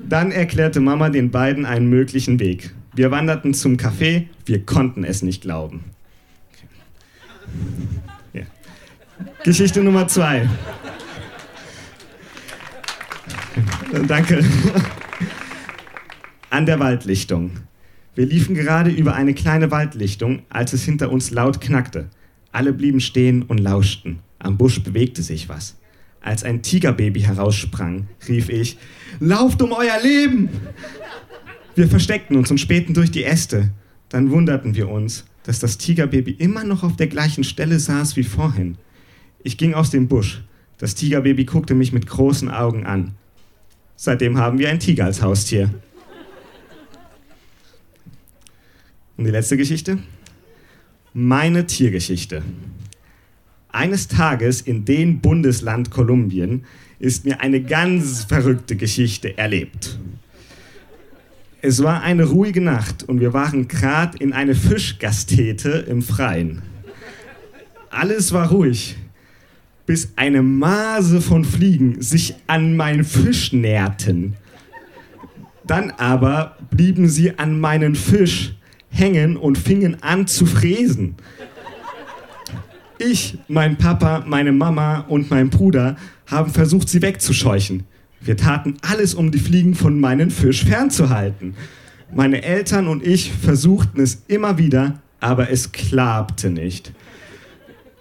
Dann 0.08 0.32
erklärte 0.32 0.80
Mama 0.80 1.10
den 1.10 1.30
beiden 1.30 1.66
einen 1.66 1.90
möglichen 1.90 2.40
Weg. 2.40 2.74
Wir 2.94 3.10
wanderten 3.10 3.52
zum 3.52 3.76
Café, 3.76 4.28
wir 4.46 4.64
konnten 4.64 5.04
es 5.04 5.20
nicht 5.20 5.42
glauben. 5.42 5.84
Ja. 8.32 8.44
Geschichte 9.44 9.82
Nummer 9.82 10.08
zwei. 10.08 10.48
Danke. 14.06 14.44
An 16.50 16.66
der 16.66 16.78
Waldlichtung. 16.78 17.50
Wir 18.14 18.26
liefen 18.26 18.54
gerade 18.54 18.90
über 18.90 19.14
eine 19.14 19.34
kleine 19.34 19.70
Waldlichtung, 19.70 20.42
als 20.48 20.72
es 20.72 20.84
hinter 20.84 21.10
uns 21.10 21.30
laut 21.30 21.60
knackte. 21.60 22.08
Alle 22.52 22.72
blieben 22.72 23.00
stehen 23.00 23.42
und 23.42 23.58
lauschten. 23.58 24.20
Am 24.38 24.56
Busch 24.56 24.82
bewegte 24.82 25.22
sich 25.22 25.48
was. 25.48 25.76
Als 26.20 26.44
ein 26.44 26.62
Tigerbaby 26.62 27.20
heraussprang, 27.20 28.08
rief 28.28 28.48
ich, 28.48 28.76
Lauft 29.20 29.62
um 29.62 29.72
euer 29.72 30.00
Leben! 30.02 30.50
Wir 31.74 31.88
versteckten 31.88 32.36
uns 32.36 32.50
und 32.50 32.58
spähten 32.58 32.94
durch 32.94 33.10
die 33.10 33.24
Äste. 33.24 33.70
Dann 34.08 34.30
wunderten 34.30 34.74
wir 34.74 34.88
uns, 34.88 35.24
dass 35.44 35.60
das 35.60 35.78
Tigerbaby 35.78 36.32
immer 36.32 36.64
noch 36.64 36.82
auf 36.82 36.96
der 36.96 37.06
gleichen 37.06 37.44
Stelle 37.44 37.78
saß 37.78 38.16
wie 38.16 38.24
vorhin. 38.24 38.76
Ich 39.42 39.56
ging 39.56 39.74
aus 39.74 39.90
dem 39.90 40.08
Busch. 40.08 40.42
Das 40.78 40.94
Tigerbaby 40.94 41.44
guckte 41.44 41.74
mich 41.74 41.92
mit 41.92 42.06
großen 42.06 42.50
Augen 42.50 42.84
an. 42.84 43.14
Seitdem 44.02 44.38
haben 44.38 44.58
wir 44.58 44.70
ein 44.70 44.80
Tiger 44.80 45.04
als 45.04 45.20
Haustier. 45.20 45.74
Und 49.18 49.24
die 49.26 49.30
letzte 49.30 49.58
Geschichte? 49.58 49.98
Meine 51.12 51.66
Tiergeschichte. 51.66 52.42
Eines 53.68 54.08
Tages 54.08 54.62
in 54.62 54.86
dem 54.86 55.20
Bundesland 55.20 55.90
Kolumbien 55.90 56.64
ist 56.98 57.26
mir 57.26 57.42
eine 57.42 57.62
ganz 57.62 58.24
verrückte 58.24 58.74
Geschichte 58.74 59.36
erlebt. 59.36 59.98
Es 61.60 61.82
war 61.82 62.02
eine 62.02 62.24
ruhige 62.24 62.62
Nacht 62.62 63.02
und 63.02 63.20
wir 63.20 63.34
waren 63.34 63.68
gerade 63.68 64.16
in 64.16 64.32
eine 64.32 64.54
Fischgastete 64.54 65.72
im 65.72 66.00
Freien. 66.00 66.62
Alles 67.90 68.32
war 68.32 68.48
ruhig, 68.48 68.96
bis 69.90 70.12
eine 70.14 70.40
Mase 70.40 71.20
von 71.20 71.44
Fliegen 71.44 72.00
sich 72.00 72.36
an 72.46 72.76
meinen 72.76 73.02
Fisch 73.02 73.52
näherten. 73.52 74.36
Dann 75.66 75.90
aber 75.90 76.56
blieben 76.70 77.08
sie 77.08 77.36
an 77.40 77.58
meinen 77.58 77.96
Fisch 77.96 78.54
hängen 78.88 79.36
und 79.36 79.58
fingen 79.58 80.00
an 80.00 80.28
zu 80.28 80.46
fräsen. 80.46 81.16
Ich, 83.00 83.38
mein 83.48 83.78
Papa, 83.78 84.22
meine 84.28 84.52
Mama 84.52 85.00
und 85.08 85.28
mein 85.28 85.50
Bruder 85.50 85.96
haben 86.28 86.52
versucht, 86.52 86.88
sie 86.88 87.02
wegzuscheuchen. 87.02 87.82
Wir 88.20 88.36
taten 88.36 88.76
alles, 88.82 89.14
um 89.14 89.32
die 89.32 89.40
Fliegen 89.40 89.74
von 89.74 89.98
meinem 89.98 90.30
Fisch 90.30 90.66
fernzuhalten. 90.66 91.56
Meine 92.14 92.44
Eltern 92.44 92.86
und 92.86 93.04
ich 93.04 93.32
versuchten 93.32 94.00
es 94.00 94.22
immer 94.28 94.56
wieder, 94.56 95.00
aber 95.18 95.50
es 95.50 95.72
klappte 95.72 96.48
nicht. 96.48 96.92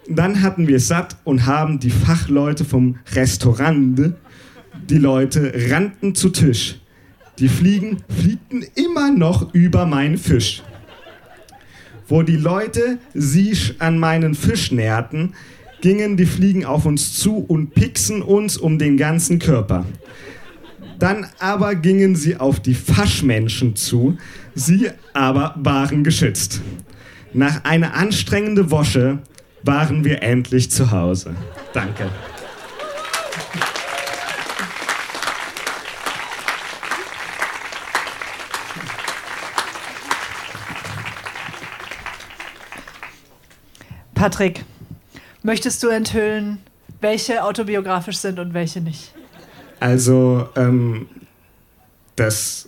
Dann 0.10 0.42
hatten 0.42 0.68
wir 0.68 0.78
es 0.78 0.88
satt 0.88 1.18
und 1.24 1.46
haben 1.46 1.80
die 1.80 1.92
Fachleute 1.92 2.66
vom 2.66 2.98
Restaurant, 3.14 4.16
die 4.90 4.98
Leute 4.98 5.54
rannten 5.70 6.16
zu 6.16 6.30
Tisch. 6.30 6.80
Die 7.38 7.48
Fliegen 7.48 7.98
fliegten 8.10 8.66
immer 8.76 9.12
noch 9.12 9.54
über 9.54 9.86
meinen 9.86 10.18
Fisch 10.18 10.64
wo 12.10 12.24
die 12.24 12.38
Leute 12.38 12.98
sich 13.14 13.76
an 13.80 14.00
meinen 14.00 14.34
Fisch 14.34 14.72
näherten, 14.72 15.34
gingen 15.82 16.18
die 16.18 16.26
Fliegen 16.26 16.66
auf 16.66 16.86
uns 16.86 17.14
zu 17.14 17.38
und 17.38 17.74
pixen 17.74 18.22
uns 18.22 18.58
um 18.58 18.78
den 18.80 18.98
ganzen 18.98 19.40
Körper. 19.40 19.86
Dann 20.98 21.28
aber 21.40 21.76
gingen 21.76 22.16
sie 22.16 22.36
auf 22.36 22.60
die 22.60 22.74
Faschmenschen 22.74 23.76
zu, 23.76 24.18
sie 24.56 24.90
aber 25.14 25.56
waren 25.58 26.04
geschützt. 26.04 26.62
Nach 27.32 27.64
einer 27.64 27.94
anstrengenden 27.94 28.72
Wosche 28.72 29.20
waren 29.64 30.04
wir 30.04 30.22
endlich 30.24 30.72
zu 30.72 30.92
Hause. 30.92 31.36
Danke. 31.74 32.10
Patrick, 44.14 44.66
möchtest 45.44 45.82
du 45.82 45.88
enthüllen, 45.88 46.60
welche 47.00 47.42
autobiografisch 47.42 48.18
sind 48.18 48.38
und 48.38 48.54
welche 48.54 48.82
nicht? 48.82 49.14
Also, 49.80 50.50
ähm, 50.58 51.08
das, 52.18 52.68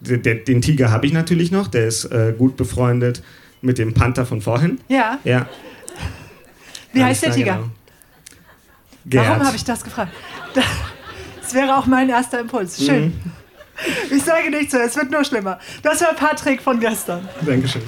den, 0.00 0.22
den 0.44 0.60
Tiger 0.60 0.90
habe 0.90 1.06
ich 1.06 1.12
natürlich 1.12 1.52
noch, 1.52 1.68
der 1.68 1.86
ist 1.86 2.06
äh, 2.06 2.34
gut 2.36 2.56
befreundet 2.56 3.22
mit 3.62 3.78
dem 3.78 3.94
Panther 3.94 4.26
von 4.26 4.40
vorhin. 4.40 4.80
Ja. 4.88 5.20
Ja. 5.22 5.46
Wie 6.92 7.04
heißt 7.04 7.22
der 7.22 7.32
Tiger? 7.32 7.70
Genau. 9.06 9.24
Warum 9.24 9.46
habe 9.46 9.56
ich 9.56 9.64
das 9.64 9.82
gefragt? 9.82 10.12
Das 10.54 11.54
wäre 11.54 11.76
auch 11.76 11.86
mein 11.86 12.08
erster 12.08 12.40
Impuls. 12.40 12.84
Schön. 12.84 13.06
Mhm. 13.06 13.32
Ich 14.10 14.22
sage 14.22 14.50
nichts 14.50 14.74
mehr, 14.74 14.84
es 14.84 14.94
wird 14.96 15.10
nur 15.10 15.24
schlimmer. 15.24 15.58
Das 15.82 16.00
war 16.02 16.12
Patrick 16.12 16.60
von 16.60 16.78
gestern. 16.80 17.26
Dankeschön. 17.40 17.82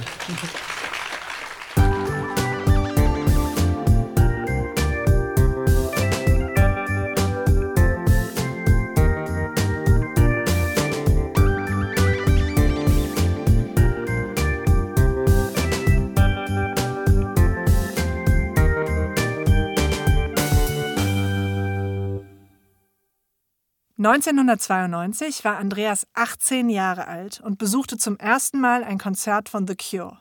1992 24.05 25.45
war 25.45 25.57
Andreas 25.57 26.05
18 26.13 26.67
Jahre 26.67 27.07
alt 27.07 27.39
und 27.39 27.57
besuchte 27.57 27.97
zum 27.97 28.17
ersten 28.17 28.59
Mal 28.59 28.83
ein 28.83 28.97
Konzert 28.97 29.47
von 29.47 29.65
The 29.65 29.77
Cure. 29.77 30.17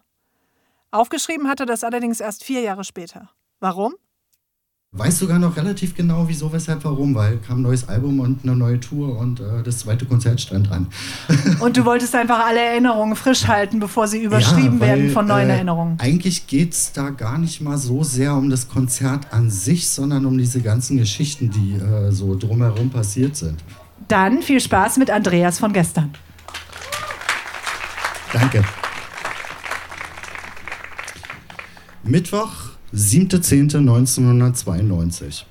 Aufgeschrieben 0.93 1.49
hatte 1.49 1.67
das 1.67 1.83
allerdings 1.83 2.21
erst 2.21 2.45
vier 2.45 2.61
Jahre 2.61 2.85
später. 2.85 3.31
Warum? 3.59 3.97
Weiß 4.95 5.21
sogar 5.21 5.39
noch 5.39 5.57
relativ 5.57 5.95
genau, 5.95 6.29
wieso, 6.29 6.53
weshalb, 6.53 6.85
warum, 6.85 7.15
weil 7.15 7.39
kam 7.39 7.61
ein 7.61 7.63
neues 7.63 7.89
Album 7.89 8.21
und 8.21 8.45
eine 8.45 8.55
neue 8.55 8.79
Tour 8.79 9.19
und 9.19 9.41
äh, 9.41 9.63
das 9.65 9.79
zweite 9.79 10.05
Konzert 10.05 10.39
stand 10.39 10.69
dran. 10.69 10.87
und 11.61 11.79
du 11.79 11.87
wolltest 11.87 12.15
einfach 12.15 12.45
alle 12.45 12.61
Erinnerungen 12.61 13.17
frisch 13.17 13.47
halten, 13.47 13.81
bevor 13.81 14.07
sie 14.07 14.23
überschrieben 14.23 14.75
ja, 14.75 14.81
weil, 14.81 14.89
werden 14.89 15.11
von 15.11 15.27
neuen 15.27 15.49
äh, 15.49 15.55
Erinnerungen. 15.55 15.99
Eigentlich 15.99 16.47
geht 16.47 16.75
es 16.75 16.93
da 16.93 17.09
gar 17.09 17.39
nicht 17.39 17.63
mal 17.63 17.79
so 17.79 18.05
sehr 18.05 18.35
um 18.35 18.51
das 18.51 18.69
Konzert 18.69 19.33
an 19.33 19.49
sich, 19.49 19.89
sondern 19.89 20.27
um 20.27 20.37
diese 20.37 20.61
ganzen 20.61 20.99
Geschichten, 20.99 21.51
die 21.51 21.77
äh, 21.83 22.13
so 22.13 22.37
drumherum 22.39 22.91
passiert 22.91 23.35
sind. 23.35 23.65
Dann 24.09 24.43
viel 24.43 24.61
Spaß 24.61 24.99
mit 24.99 25.11
Andreas 25.11 25.59
von 25.59 25.73
gestern. 25.73 26.13
Danke. 28.31 28.63
Mittwoch, 32.05 32.72
7.10.1992. 32.95 35.45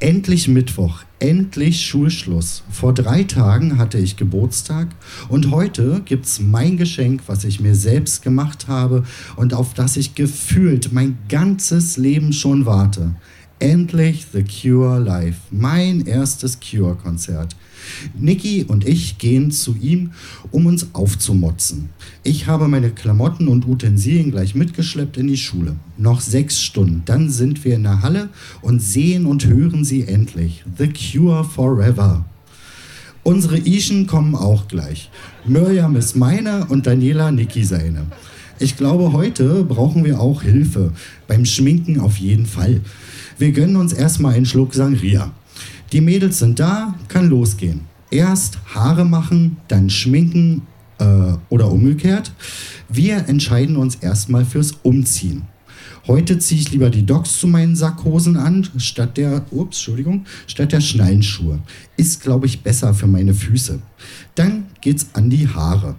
Endlich 0.00 0.46
Mittwoch, 0.46 1.00
endlich 1.18 1.84
Schulschluss. 1.84 2.62
Vor 2.70 2.94
drei 2.94 3.24
Tagen 3.24 3.78
hatte 3.78 3.98
ich 3.98 4.16
Geburtstag 4.16 4.86
und 5.28 5.50
heute 5.50 6.02
gibt's 6.04 6.38
mein 6.38 6.76
Geschenk, 6.76 7.22
was 7.26 7.42
ich 7.42 7.58
mir 7.58 7.74
selbst 7.74 8.22
gemacht 8.22 8.68
habe 8.68 9.02
und 9.34 9.54
auf 9.54 9.74
das 9.74 9.96
ich 9.96 10.14
gefühlt 10.14 10.92
mein 10.92 11.18
ganzes 11.28 11.96
Leben 11.96 12.32
schon 12.32 12.64
warte. 12.64 13.16
Endlich 13.60 14.26
The 14.32 14.44
Cure 14.44 15.00
Live, 15.00 15.38
mein 15.50 16.06
erstes 16.06 16.60
Cure-Konzert. 16.60 17.56
Niki 18.16 18.62
und 18.62 18.86
ich 18.86 19.18
gehen 19.18 19.50
zu 19.50 19.74
ihm, 19.80 20.12
um 20.52 20.66
uns 20.66 20.86
aufzumotzen. 20.92 21.88
Ich 22.22 22.46
habe 22.46 22.68
meine 22.68 22.90
Klamotten 22.90 23.48
und 23.48 23.66
Utensilien 23.66 24.30
gleich 24.30 24.54
mitgeschleppt 24.54 25.16
in 25.16 25.26
die 25.26 25.36
Schule. 25.36 25.74
Noch 25.96 26.20
sechs 26.20 26.62
Stunden, 26.62 27.02
dann 27.04 27.30
sind 27.30 27.64
wir 27.64 27.74
in 27.74 27.82
der 27.82 28.02
Halle 28.02 28.28
und 28.62 28.80
sehen 28.80 29.26
und 29.26 29.44
hören 29.46 29.84
sie 29.84 30.06
endlich. 30.06 30.64
The 30.76 30.92
Cure 30.92 31.42
Forever. 31.42 32.24
Unsere 33.24 33.58
Ischen 33.58 34.06
kommen 34.06 34.36
auch 34.36 34.68
gleich. 34.68 35.10
Mirjam 35.44 35.96
ist 35.96 36.14
meine 36.14 36.66
und 36.66 36.86
Daniela 36.86 37.32
Niki 37.32 37.64
seine. 37.64 38.06
Ich 38.60 38.76
glaube, 38.76 39.12
heute 39.12 39.62
brauchen 39.62 40.04
wir 40.04 40.20
auch 40.20 40.42
Hilfe. 40.42 40.92
Beim 41.28 41.44
Schminken 41.44 42.00
auf 42.00 42.16
jeden 42.16 42.46
Fall. 42.46 42.80
Wir 43.38 43.52
gönnen 43.52 43.76
uns 43.76 43.92
erstmal 43.92 44.34
einen 44.34 44.46
Schluck 44.46 44.74
Sangria. 44.74 45.30
Die 45.92 46.00
Mädels 46.00 46.40
sind 46.40 46.58
da, 46.58 46.94
kann 47.06 47.28
losgehen. 47.28 47.82
Erst 48.10 48.58
Haare 48.74 49.04
machen, 49.04 49.58
dann 49.68 49.90
schminken 49.90 50.62
äh, 50.98 51.34
oder 51.50 51.70
umgekehrt. 51.70 52.32
Wir 52.88 53.28
entscheiden 53.28 53.76
uns 53.76 53.94
erstmal 53.94 54.44
fürs 54.44 54.72
Umziehen. 54.82 55.42
Heute 56.08 56.38
ziehe 56.38 56.60
ich 56.60 56.72
lieber 56.72 56.90
die 56.90 57.06
Docks 57.06 57.38
zu 57.38 57.46
meinen 57.46 57.76
Sackhosen 57.76 58.36
an, 58.36 58.66
statt 58.78 59.18
der, 59.18 59.44
ups, 59.52 59.76
Entschuldigung, 59.76 60.24
statt 60.48 60.72
der 60.72 60.80
Schnallenschuhe. 60.80 61.60
Ist, 61.96 62.22
glaube 62.22 62.46
ich, 62.46 62.62
besser 62.62 62.92
für 62.92 63.06
meine 63.06 63.34
Füße. 63.34 63.78
Dann 64.34 64.64
geht's 64.80 65.10
an 65.12 65.30
die 65.30 65.46
Haare. 65.46 65.94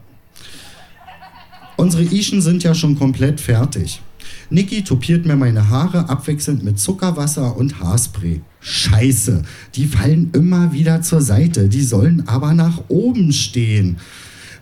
Unsere 1.79 2.03
Ischen 2.03 2.41
sind 2.41 2.61
ja 2.63 2.75
schon 2.75 2.99
komplett 2.99 3.39
fertig. 3.39 4.01
Niki 4.49 4.83
topiert 4.83 5.25
mir 5.25 5.37
meine 5.37 5.69
Haare 5.69 6.09
abwechselnd 6.09 6.61
mit 6.61 6.77
Zuckerwasser 6.77 7.55
und 7.55 7.79
Haarspray. 7.79 8.41
Scheiße, 8.59 9.43
die 9.75 9.85
fallen 9.85 10.29
immer 10.33 10.73
wieder 10.73 11.01
zur 11.01 11.21
Seite, 11.21 11.69
die 11.69 11.83
sollen 11.83 12.27
aber 12.27 12.53
nach 12.53 12.81
oben 12.89 13.31
stehen. 13.31 13.95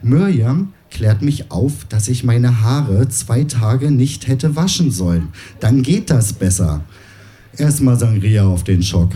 Mirjam 0.03 0.73
klärt 0.91 1.23
mich 1.23 1.49
auf, 1.49 1.86
dass 1.89 2.08
ich 2.08 2.23
meine 2.23 2.62
Haare 2.62 3.10
zwei 3.10 3.45
Tage 3.45 3.89
nicht 3.89 4.27
hätte 4.27 4.56
waschen 4.56 4.91
sollen. 4.91 5.30
Dann 5.60 5.82
geht 5.82 6.12
das 6.12 6.34
besser. 6.34 6.84
Erstmal 7.58 7.97
Sangria 7.97 8.45
auf 8.45 8.63
den 8.63 8.84
Schock. 8.84 9.13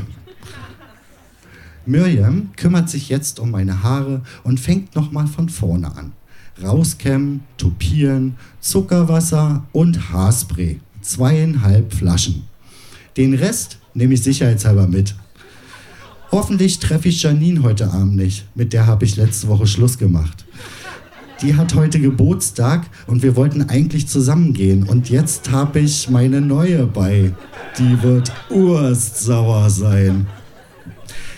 Mirjam 1.85 2.49
kümmert 2.55 2.89
sich 2.89 3.09
jetzt 3.09 3.39
um 3.39 3.51
meine 3.51 3.83
Haare 3.83 4.23
und 4.43 4.59
fängt 4.59 4.95
nochmal 4.95 5.27
von 5.27 5.49
vorne 5.49 5.95
an. 5.95 6.13
Rauskämmen, 6.61 7.41
topieren, 7.57 8.35
Zuckerwasser 8.59 9.65
und 9.71 10.11
Haarspray. 10.11 10.79
Zweieinhalb 11.01 11.93
Flaschen. 11.93 12.43
Den 13.17 13.33
Rest 13.33 13.79
nehme 13.93 14.13
ich 14.13 14.23
sicherheitshalber 14.23 14.87
mit. 14.87 15.15
Hoffentlich 16.31 16.79
treffe 16.79 17.09
ich 17.09 17.23
Janine 17.23 17.61
heute 17.63 17.91
Abend 17.91 18.15
nicht. 18.15 18.45
Mit 18.55 18.73
der 18.73 18.87
habe 18.87 19.05
ich 19.05 19.17
letzte 19.17 19.47
Woche 19.47 19.67
Schluss 19.67 19.97
gemacht. 19.97 20.45
Die 21.41 21.55
hat 21.55 21.73
heute 21.73 21.99
Geburtstag 21.99 22.85
und 23.07 23.23
wir 23.23 23.35
wollten 23.35 23.63
eigentlich 23.63 24.07
zusammengehen. 24.07 24.83
Und 24.83 25.09
jetzt 25.09 25.51
habe 25.51 25.79
ich 25.79 26.09
meine 26.09 26.39
neue 26.39 26.85
bei. 26.85 27.33
Die 27.79 28.01
wird 28.03 28.31
urstsauer 28.49 29.69
sein. 29.69 30.27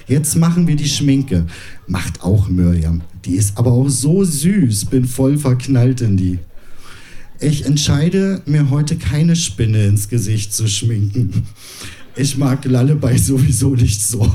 Jetzt 0.05 0.35
machen 0.35 0.67
wir 0.67 0.75
die 0.75 0.89
Schminke. 0.89 1.45
Macht 1.87 2.21
auch 2.21 2.49
Miriam. 2.49 3.01
Die 3.25 3.35
ist 3.35 3.57
aber 3.57 3.71
auch 3.71 3.89
so 3.89 4.23
süß. 4.23 4.85
Bin 4.85 5.05
voll 5.05 5.37
verknallt 5.37 6.01
in 6.01 6.17
die. 6.17 6.39
Ich 7.39 7.65
entscheide, 7.65 8.41
mir 8.45 8.69
heute 8.69 8.95
keine 8.95 9.35
Spinne 9.35 9.85
ins 9.85 10.07
Gesicht 10.07 10.53
zu 10.53 10.67
schminken. 10.67 11.43
Ich 12.15 12.37
mag 12.37 12.63
Lullaby 12.65 13.17
sowieso 13.17 13.75
nicht 13.75 14.01
so. 14.01 14.31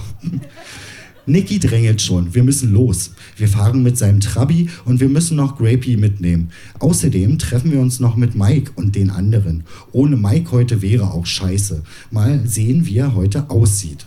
Niki 1.29 1.59
drängelt 1.59 2.01
schon, 2.01 2.35
wir 2.35 2.43
müssen 2.43 2.73
los. 2.73 3.13
Wir 3.37 3.49
fahren 3.49 3.83
mit 3.83 3.99
seinem 3.99 4.21
Trabi 4.21 4.71
und 4.87 4.99
wir 4.99 5.11
müssen 5.11 5.37
noch 5.37 5.59
Grapey 5.59 5.99
mitnehmen. 5.99 6.51
Außerdem 6.79 7.39
treffen 7.39 7.71
wir 7.71 7.81
uns 7.81 8.01
noch 8.01 8.17
mit 8.17 8.35
Mike 8.35 8.73
und 8.77 8.97
den 8.97 9.11
anderen. 9.11 9.65
Ohne 9.93 10.17
Mike 10.17 10.51
heute 10.53 10.81
wäre 10.81 11.11
auch 11.11 11.27
scheiße. 11.27 11.83
Mal 12.11 12.47
sehen, 12.47 12.87
wie 12.87 12.97
er 12.97 13.15
heute 13.15 13.51
aussieht. 13.51 14.07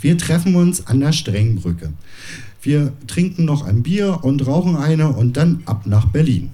Wir 0.00 0.18
treffen 0.18 0.56
uns 0.56 0.86
an 0.88 1.00
der 1.00 1.12
Strengbrücke. 1.12 1.92
Wir 2.64 2.94
trinken 3.06 3.44
noch 3.44 3.66
ein 3.66 3.82
Bier 3.82 4.20
und 4.22 4.46
rauchen 4.46 4.74
eine 4.74 5.10
und 5.10 5.36
dann 5.36 5.62
ab 5.66 5.86
nach 5.86 6.06
Berlin. 6.06 6.50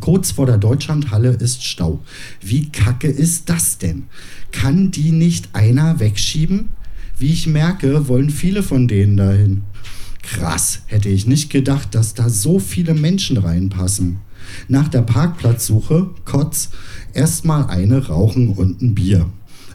Kurz 0.00 0.32
vor 0.32 0.46
der 0.46 0.58
Deutschlandhalle 0.58 1.30
ist 1.30 1.64
Stau. 1.64 2.00
Wie 2.40 2.68
kacke 2.70 3.06
ist 3.06 3.48
das 3.48 3.78
denn? 3.78 4.04
Kann 4.50 4.90
die 4.90 5.12
nicht 5.12 5.50
einer 5.52 6.00
wegschieben? 6.00 6.70
Wie 7.16 7.32
ich 7.32 7.46
merke, 7.46 8.08
wollen 8.08 8.30
viele 8.30 8.64
von 8.64 8.88
denen 8.88 9.16
dahin. 9.16 9.62
Krass, 10.22 10.82
hätte 10.86 11.08
ich 11.08 11.26
nicht 11.26 11.48
gedacht, 11.48 11.94
dass 11.94 12.14
da 12.14 12.28
so 12.28 12.58
viele 12.58 12.94
Menschen 12.94 13.36
reinpassen. 13.36 14.18
Nach 14.66 14.88
der 14.88 15.02
Parkplatzsuche, 15.02 16.10
Kotz, 16.24 16.70
erstmal 17.14 17.66
eine 17.66 18.08
rauchen 18.08 18.50
und 18.50 18.82
ein 18.82 18.94
Bier. 18.94 19.26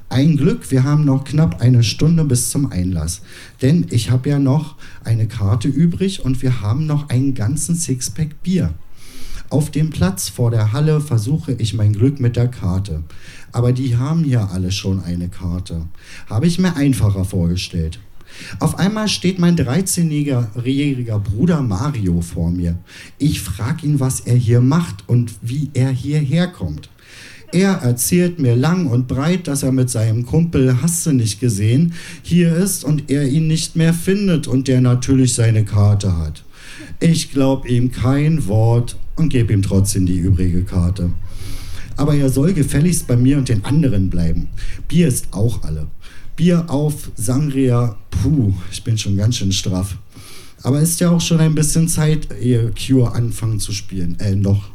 Ein 0.10 0.38
Glück, 0.38 0.72
wir 0.72 0.84
haben 0.84 1.04
noch 1.04 1.24
knapp 1.24 1.62
eine 1.62 1.84
Stunde 1.84 2.24
bis 2.26 2.50
zum 2.50 2.72
Einlass. 2.72 3.22
Denn 3.62 3.88
ich 3.90 4.12
habe 4.12 4.30
ja 4.30 4.40
noch 4.40 4.76
eine 5.04 5.28
Karte 5.28 5.68
übrig 5.68 6.24
und 6.24 6.42
wir 6.42 6.62
haben 6.62 6.86
noch 6.86 7.10
einen 7.10 7.34
ganzen 7.34 7.76
Sixpack 7.76 8.44
Bier. 8.44 8.74
Auf 9.50 9.72
dem 9.72 9.90
Platz 9.90 10.30
vor 10.30 10.52
der 10.52 10.74
Halle 10.74 11.02
versuche 11.02 11.54
ich 11.54 11.74
mein 11.74 11.94
Glück 11.94 12.20
mit 12.20 12.36
der 12.36 12.48
Karte. 12.48 13.04
Aber 13.52 13.74
die 13.74 13.98
haben 13.98 14.26
ja 14.26 14.48
alle 14.48 14.72
schon 14.72 15.04
eine 15.04 15.30
Karte. 15.30 15.86
Habe 16.30 16.48
ich 16.48 16.60
mir 16.60 16.76
einfacher 16.76 17.26
vorgestellt. 17.26 18.00
Auf 18.60 18.80
einmal 18.80 19.08
steht 19.08 19.40
mein 19.40 19.56
13-jähriger 19.56 21.20
Bruder 21.20 21.62
Mario 21.62 22.22
vor 22.22 22.52
mir. 22.52 22.78
Ich 23.18 23.42
frage 23.42 23.86
ihn, 23.88 24.00
was 24.00 24.20
er 24.20 24.36
hier 24.36 24.62
macht 24.62 25.08
und 25.08 25.34
wie 25.42 25.70
er 25.74 25.90
hierher 25.90 26.48
kommt. 26.48 26.90
Er 27.56 27.76
erzählt 27.76 28.38
mir 28.38 28.54
lang 28.54 28.88
und 28.88 29.08
breit, 29.08 29.48
dass 29.48 29.64
er 29.64 29.72
mit 29.72 29.90
seinem 29.90 30.26
Kumpel 30.26 30.82
Hasse 30.82 31.14
nicht 31.14 31.40
gesehen 31.40 31.94
hier 32.22 32.54
ist 32.54 32.84
und 32.84 33.10
er 33.10 33.30
ihn 33.30 33.48
nicht 33.48 33.78
mehr 33.78 33.94
findet 33.94 34.46
und 34.46 34.68
der 34.68 34.82
natürlich 34.82 35.36
seine 35.36 35.64
Karte 35.64 36.18
hat. 36.18 36.44
Ich 37.00 37.32
glaube 37.32 37.70
ihm 37.70 37.94
kein 37.94 38.46
Wort 38.48 38.98
und 39.16 39.30
gebe 39.30 39.54
ihm 39.54 39.62
trotzdem 39.62 40.06
die 40.06 40.18
übrige 40.18 40.66
Karte. 40.66 41.12
Aber 41.96 42.14
er 42.14 42.30
soll 42.30 42.52
gefälligst 42.52 43.08
bei 43.08 43.16
mir 43.16 43.38
und 43.38 43.48
den 43.48 43.64
anderen 43.64 44.10
bleiben. 44.10 44.50
Bier 44.90 45.08
ist 45.08 45.28
auch 45.32 45.64
alle. 45.64 45.88
Bier 46.36 46.70
auf, 46.70 47.10
Sangria, 47.16 47.96
puh, 48.12 48.52
ich 48.70 48.84
bin 48.84 48.98
schon 48.98 49.16
ganz 49.16 49.38
schön 49.38 49.54
straff. 49.54 49.96
Aber 50.62 50.82
ist 50.82 51.00
ja 51.00 51.10
auch 51.10 51.22
schon 51.22 51.40
ein 51.40 51.56
bisschen 51.56 51.88
Zeit, 51.88 52.28
ehe 52.38 52.74
Cure 52.74 53.14
anfangen 53.14 53.62
zu 53.62 53.72
spielen. 53.72 54.20
Äh, 54.20 54.36
noch. 54.36 54.72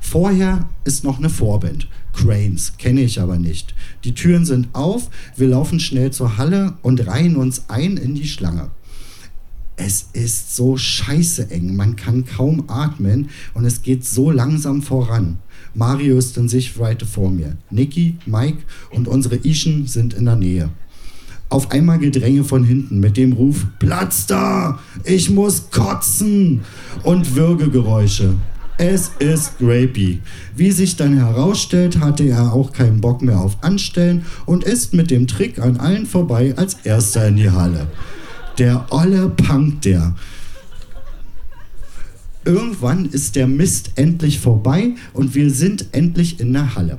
Vorher 0.00 0.70
ist 0.84 1.04
noch 1.04 1.18
eine 1.18 1.28
Vorband. 1.28 1.86
Cranes, 2.14 2.76
kenne 2.78 3.02
ich 3.02 3.20
aber 3.20 3.38
nicht. 3.38 3.74
Die 4.04 4.14
Türen 4.14 4.46
sind 4.46 4.68
auf, 4.72 5.10
wir 5.36 5.48
laufen 5.48 5.80
schnell 5.80 6.12
zur 6.12 6.38
Halle 6.38 6.74
und 6.82 7.06
reihen 7.06 7.36
uns 7.36 7.64
ein 7.68 7.96
in 7.96 8.14
die 8.14 8.26
Schlange. 8.26 8.70
Es 9.76 10.10
ist 10.12 10.54
so 10.54 10.76
scheiße 10.76 11.50
eng, 11.50 11.74
man 11.74 11.96
kann 11.96 12.24
kaum 12.24 12.64
atmen 12.68 13.30
und 13.54 13.64
es 13.64 13.82
geht 13.82 14.04
so 14.04 14.30
langsam 14.30 14.82
voran. 14.82 15.38
Mario 15.74 16.16
ist 16.16 16.36
in 16.36 16.48
Sichtweite 16.48 17.06
vor 17.06 17.30
mir. 17.30 17.56
Niki, 17.70 18.16
Mike 18.26 18.58
und 18.90 19.08
unsere 19.08 19.36
Ischen 19.44 19.88
sind 19.88 20.14
in 20.14 20.26
der 20.26 20.36
Nähe. 20.36 20.70
Auf 21.48 21.72
einmal 21.72 21.98
Gedränge 21.98 22.44
von 22.44 22.64
hinten 22.64 23.00
mit 23.00 23.16
dem 23.16 23.32
Ruf: 23.32 23.66
Platz 23.80 24.26
da! 24.26 24.78
Ich 25.04 25.30
muss 25.30 25.70
kotzen! 25.70 26.60
Und 27.02 27.34
Würgegeräusche. 27.34 28.34
Es 28.76 29.12
ist 29.20 29.58
Grapey. 29.58 30.20
Wie 30.56 30.72
sich 30.72 30.96
dann 30.96 31.16
herausstellt, 31.16 32.00
hatte 32.00 32.24
er 32.24 32.52
auch 32.52 32.72
keinen 32.72 33.00
Bock 33.00 33.22
mehr 33.22 33.38
auf 33.38 33.62
Anstellen 33.62 34.26
und 34.46 34.64
ist 34.64 34.94
mit 34.94 35.12
dem 35.12 35.28
Trick 35.28 35.60
an 35.60 35.76
allen 35.76 36.06
vorbei 36.06 36.54
als 36.56 36.74
erster 36.82 37.28
in 37.28 37.36
die 37.36 37.50
Halle. 37.50 37.86
Der 38.58 38.86
olle 38.90 39.28
Punk, 39.28 39.82
der. 39.82 40.16
Irgendwann 42.44 43.06
ist 43.06 43.36
der 43.36 43.46
Mist 43.46 43.92
endlich 43.94 44.40
vorbei 44.40 44.94
und 45.12 45.36
wir 45.36 45.50
sind 45.50 45.86
endlich 45.92 46.40
in 46.40 46.52
der 46.52 46.74
Halle. 46.74 46.98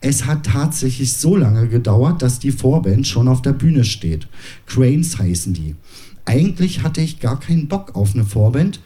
Es 0.00 0.26
hat 0.26 0.46
tatsächlich 0.46 1.14
so 1.14 1.36
lange 1.36 1.66
gedauert, 1.66 2.22
dass 2.22 2.38
die 2.38 2.52
Vorband 2.52 3.06
schon 3.06 3.26
auf 3.26 3.42
der 3.42 3.52
Bühne 3.52 3.82
steht. 3.84 4.28
Cranes 4.66 5.18
heißen 5.18 5.54
die. 5.54 5.74
Eigentlich 6.24 6.84
hatte 6.84 7.00
ich 7.00 7.18
gar 7.18 7.40
keinen 7.40 7.66
Bock 7.66 7.96
auf 7.96 8.14
eine 8.14 8.24
Vorband, 8.24 8.80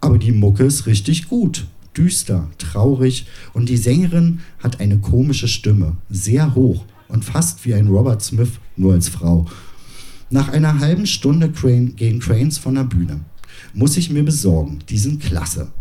aber 0.00 0.18
die 0.18 0.32
Mucke 0.32 0.64
ist 0.64 0.86
richtig 0.86 1.28
gut. 1.28 1.66
Düster, 1.96 2.48
traurig 2.58 3.26
und 3.52 3.68
die 3.68 3.76
Sängerin 3.76 4.40
hat 4.60 4.80
eine 4.80 4.98
komische 4.98 5.48
Stimme, 5.48 5.96
sehr 6.08 6.54
hoch 6.54 6.84
und 7.08 7.24
fast 7.24 7.64
wie 7.64 7.74
ein 7.74 7.88
Robert 7.88 8.22
Smith, 8.22 8.52
nur 8.76 8.92
als 8.92 9.08
Frau. 9.08 9.46
Nach 10.30 10.48
einer 10.48 10.78
halben 10.78 11.06
Stunde 11.06 11.48
gehen 11.48 12.20
Cranes 12.20 12.58
von 12.58 12.76
der 12.76 12.84
Bühne. 12.84 13.20
Muss 13.74 13.96
ich 13.96 14.10
mir 14.10 14.22
besorgen, 14.22 14.78
die 14.88 14.98
sind 14.98 15.20
klasse. 15.20 15.72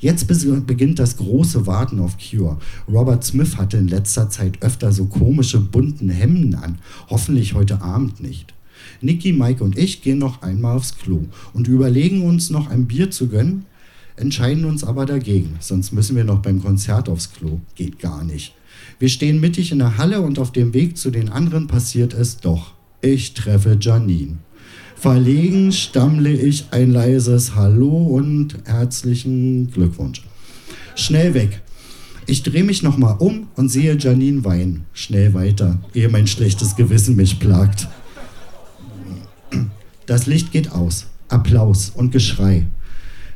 Jetzt 0.00 0.26
beginnt 0.66 0.98
das 0.98 1.16
große 1.16 1.66
Warten 1.66 2.00
auf 2.00 2.16
Cure. 2.18 2.58
Robert 2.88 3.24
Smith 3.24 3.56
hatte 3.56 3.78
in 3.78 3.88
letzter 3.88 4.28
Zeit 4.28 4.62
öfter 4.62 4.92
so 4.92 5.06
komische 5.06 5.60
bunten 5.60 6.10
Hemden 6.10 6.54
an. 6.56 6.78
Hoffentlich 7.08 7.54
heute 7.54 7.80
Abend 7.80 8.20
nicht. 8.20 8.52
Niki, 9.04 9.32
Mike 9.32 9.62
und 9.62 9.78
ich 9.78 10.02
gehen 10.02 10.18
noch 10.18 10.42
einmal 10.42 10.76
aufs 10.76 10.96
Klo 10.96 11.20
und 11.52 11.68
überlegen 11.68 12.22
uns 12.22 12.50
noch 12.50 12.68
ein 12.68 12.86
Bier 12.86 13.10
zu 13.10 13.28
gönnen, 13.28 13.66
entscheiden 14.16 14.64
uns 14.64 14.84
aber 14.84 15.06
dagegen, 15.06 15.56
sonst 15.60 15.92
müssen 15.92 16.16
wir 16.16 16.24
noch 16.24 16.40
beim 16.40 16.62
Konzert 16.62 17.08
aufs 17.08 17.32
Klo. 17.32 17.60
Geht 17.74 17.98
gar 17.98 18.24
nicht. 18.24 18.54
Wir 18.98 19.08
stehen 19.08 19.40
mittig 19.40 19.72
in 19.72 19.78
der 19.78 19.98
Halle 19.98 20.20
und 20.20 20.38
auf 20.38 20.52
dem 20.52 20.72
Weg 20.74 20.96
zu 20.96 21.10
den 21.10 21.28
anderen 21.28 21.66
passiert 21.66 22.14
es 22.14 22.38
doch. 22.38 22.72
Ich 23.00 23.34
treffe 23.34 23.76
Janine. 23.80 24.38
Verlegen 24.96 25.72
stammle 25.72 26.32
ich 26.32 26.66
ein 26.70 26.90
leises 26.90 27.54
Hallo 27.54 27.90
und 27.90 28.56
herzlichen 28.64 29.70
Glückwunsch. 29.70 30.22
Schnell 30.94 31.34
weg. 31.34 31.60
Ich 32.26 32.42
drehe 32.42 32.64
mich 32.64 32.82
nochmal 32.82 33.16
um 33.18 33.48
und 33.56 33.68
sehe 33.68 33.98
Janine 33.98 34.44
weinen. 34.44 34.86
Schnell 34.94 35.34
weiter, 35.34 35.78
ehe 35.92 36.08
mein 36.08 36.26
schlechtes 36.26 36.74
Gewissen 36.76 37.16
mich 37.16 37.38
plagt. 37.38 37.88
Das 40.06 40.26
Licht 40.26 40.52
geht 40.52 40.72
aus. 40.72 41.06
Applaus 41.28 41.90
und 41.94 42.12
Geschrei. 42.12 42.66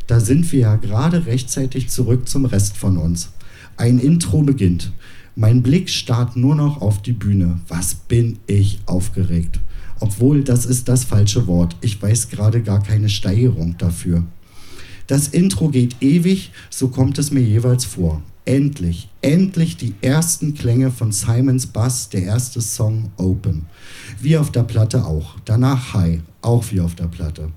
Da 0.06 0.20
sind 0.20 0.50
wir 0.52 0.60
ja 0.60 0.76
gerade 0.76 1.26
rechtzeitig 1.26 1.88
zurück 1.88 2.28
zum 2.28 2.44
Rest 2.44 2.76
von 2.76 2.98
uns. 2.98 3.30
Ein 3.76 3.98
Intro 3.98 4.42
beginnt. 4.42 4.92
Mein 5.34 5.62
Blick 5.62 5.88
starrt 5.88 6.36
nur 6.36 6.54
noch 6.54 6.80
auf 6.82 7.00
die 7.00 7.12
Bühne. 7.12 7.60
Was 7.68 7.94
bin 7.94 8.38
ich 8.46 8.80
aufgeregt. 8.86 9.60
Obwohl, 10.00 10.44
das 10.44 10.66
ist 10.66 10.88
das 10.88 11.04
falsche 11.04 11.46
Wort. 11.46 11.76
Ich 11.80 12.00
weiß 12.00 12.28
gerade 12.28 12.62
gar 12.62 12.82
keine 12.82 13.08
Steigerung 13.08 13.76
dafür. 13.78 14.24
Das 15.06 15.28
Intro 15.28 15.70
geht 15.70 15.96
ewig, 16.02 16.50
so 16.68 16.88
kommt 16.88 17.18
es 17.18 17.30
mir 17.30 17.40
jeweils 17.40 17.84
vor. 17.84 18.22
Endlich, 18.48 19.10
endlich 19.20 19.76
die 19.76 19.92
ersten 20.00 20.54
Klänge 20.54 20.90
von 20.90 21.12
Simons 21.12 21.66
Bass, 21.66 22.08
der 22.08 22.22
erste 22.22 22.62
Song 22.62 23.10
Open. 23.18 23.66
Wie 24.22 24.38
auf 24.38 24.50
der 24.50 24.62
Platte 24.62 25.04
auch. 25.04 25.36
Danach 25.44 25.92
High, 25.92 26.20
auch 26.40 26.64
wie 26.70 26.80
auf 26.80 26.94
der 26.94 27.08
Platte. 27.08 27.52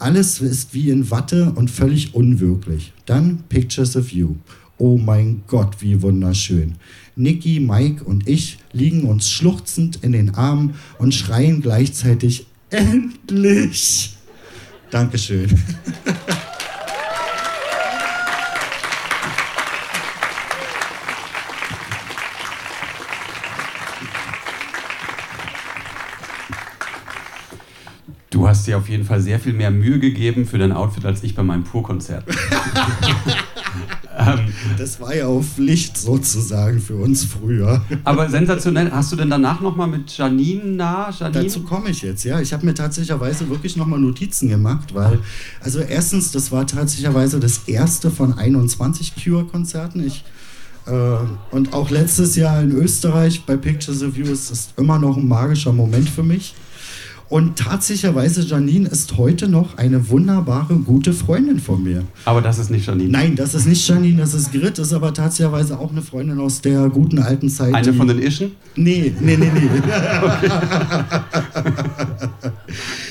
Alles 0.00 0.40
ist 0.40 0.74
wie 0.74 0.90
in 0.90 1.12
Watte 1.12 1.52
und 1.52 1.70
völlig 1.70 2.16
unwirklich. 2.16 2.92
Dann 3.06 3.44
Pictures 3.48 3.94
of 3.94 4.10
You. 4.10 4.34
Oh 4.78 4.98
mein 4.98 5.44
Gott, 5.46 5.76
wie 5.78 6.02
wunderschön. 6.02 6.74
Niki, 7.14 7.60
Mike 7.60 8.02
und 8.02 8.28
ich 8.28 8.58
liegen 8.72 9.04
uns 9.04 9.30
schluchzend 9.30 10.00
in 10.02 10.10
den 10.10 10.34
Armen 10.34 10.74
und 10.98 11.14
schreien 11.14 11.62
gleichzeitig 11.62 12.46
Endlich! 12.68 14.16
Dankeschön. 14.90 15.56
hast 28.52 28.66
dir 28.66 28.76
auf 28.76 28.88
jeden 28.88 29.04
Fall 29.04 29.20
sehr 29.22 29.40
viel 29.40 29.54
mehr 29.54 29.70
Mühe 29.70 29.98
gegeben 29.98 30.46
für 30.46 30.58
dein 30.58 30.72
Outfit 30.72 31.06
als 31.06 31.22
ich 31.22 31.34
bei 31.34 31.42
meinem 31.42 31.64
Pur-Konzert. 31.64 32.22
ähm, 34.18 34.52
das 34.76 35.00
war 35.00 35.16
ja 35.16 35.26
auf 35.26 35.54
Pflicht 35.54 35.96
sozusagen 35.96 36.78
für 36.78 36.96
uns 36.96 37.24
früher. 37.24 37.82
Aber 38.04 38.28
sensationell. 38.28 38.90
Hast 38.92 39.10
du 39.10 39.16
denn 39.16 39.30
danach 39.30 39.62
nochmal 39.62 39.88
mit 39.88 40.14
Janine 40.14 40.64
nah? 40.64 41.10
Janine? 41.18 41.44
Dazu 41.44 41.62
komme 41.62 41.88
ich 41.88 42.02
jetzt, 42.02 42.24
ja. 42.24 42.40
Ich 42.40 42.52
habe 42.52 42.66
mir 42.66 42.74
tatsächlicherweise 42.74 43.48
wirklich 43.48 43.74
nochmal 43.76 43.98
Notizen 43.98 44.50
gemacht, 44.50 44.94
weil, 44.94 45.20
also 45.62 45.80
erstens, 45.80 46.30
das 46.30 46.52
war 46.52 46.66
tatsächlicherweise 46.66 47.40
das 47.40 47.62
erste 47.66 48.10
von 48.10 48.34
21 48.34 49.14
Cure-Konzerten. 49.16 50.06
Ich 50.06 50.24
äh, 50.86 51.16
und 51.50 51.72
auch 51.72 51.88
letztes 51.88 52.36
Jahr 52.36 52.60
in 52.60 52.72
Österreich 52.72 53.46
bei 53.46 53.56
Pictures 53.56 54.02
of 54.02 54.14
You 54.14 54.26
ist 54.26 54.74
immer 54.76 54.98
noch 54.98 55.16
ein 55.16 55.26
magischer 55.26 55.72
Moment 55.72 56.10
für 56.10 56.22
mich. 56.22 56.54
Und 57.32 57.56
tatsächlicherweise, 57.56 58.42
Janine 58.42 58.90
ist 58.90 59.16
heute 59.16 59.48
noch 59.48 59.78
eine 59.78 60.10
wunderbare, 60.10 60.74
gute 60.74 61.14
Freundin 61.14 61.60
von 61.60 61.82
mir. 61.82 62.04
Aber 62.26 62.42
das 62.42 62.58
ist 62.58 62.70
nicht 62.70 62.86
Janine. 62.86 63.08
Nein, 63.08 63.36
das 63.36 63.54
ist 63.54 63.64
nicht 63.64 63.88
Janine, 63.88 64.18
das 64.18 64.34
ist 64.34 64.52
Grit, 64.52 64.78
ist 64.78 64.92
aber 64.92 65.14
tatsächlicherweise 65.14 65.78
auch 65.78 65.92
eine 65.92 66.02
Freundin 66.02 66.38
aus 66.40 66.60
der 66.60 66.90
guten 66.90 67.20
alten 67.20 67.48
Zeit. 67.48 67.72
Eine 67.72 67.94
von 67.94 68.06
den 68.06 68.18
Ischen? 68.18 68.50
Nee, 68.76 69.14
nee, 69.18 69.38
nee, 69.38 69.50
nee. 69.50 69.62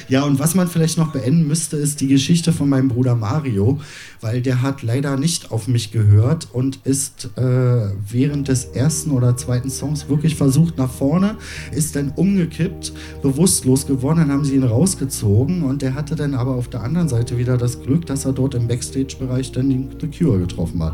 ja, 0.08 0.24
und 0.24 0.38
was 0.38 0.54
man 0.54 0.68
vielleicht 0.68 1.00
noch 1.00 1.12
beenden 1.12 1.48
müsste, 1.48 1.78
ist 1.78 2.00
die 2.00 2.08
Geschichte 2.08 2.54
von 2.54 2.70
meinem 2.70 2.90
Bruder 2.90 3.16
Mario, 3.16 3.80
weil 4.22 4.44
der 4.44 4.62
hat 4.62 4.84
leider 4.84 5.18
nicht 5.18 5.50
auf 5.50 5.68
mich 5.68 5.92
gehört 5.92 6.48
und 6.54 6.78
ist 6.84 7.32
äh, 7.38 7.90
während 8.08 8.50
des 8.50 8.66
ersten 8.66 9.10
oder 9.10 9.36
zweiten 9.36 9.72
Songs 9.72 10.10
wirklich 10.10 10.36
versucht 10.36 10.78
nach 10.78 10.92
vorne, 10.92 11.38
ist 11.72 11.96
dann 11.96 12.14
umgekippt, 12.16 12.94
bewusstlos 13.24 13.88
geworden 13.88 14.11
geworden, 14.12 14.28
dann 14.28 14.38
haben 14.38 14.46
sie 14.46 14.56
ihn 14.56 14.64
rausgezogen 14.64 15.64
und 15.64 15.82
der 15.82 15.96
hatte 15.96 16.16
dann 16.16 16.34
aber 16.34 16.52
auf 16.52 16.68
der 16.68 16.82
anderen 16.84 17.08
Seite 17.08 17.38
wieder 17.38 17.58
das 17.58 17.82
Glück, 17.82 18.06
dass 18.06 18.26
er 18.26 18.34
dort 18.34 18.56
im 18.56 18.68
Backstage-Bereich 18.68 19.52
dann 19.52 19.70
die, 19.70 19.88
The 20.00 20.08
Cure 20.08 20.40
getroffen 20.40 20.84
hat. 20.84 20.94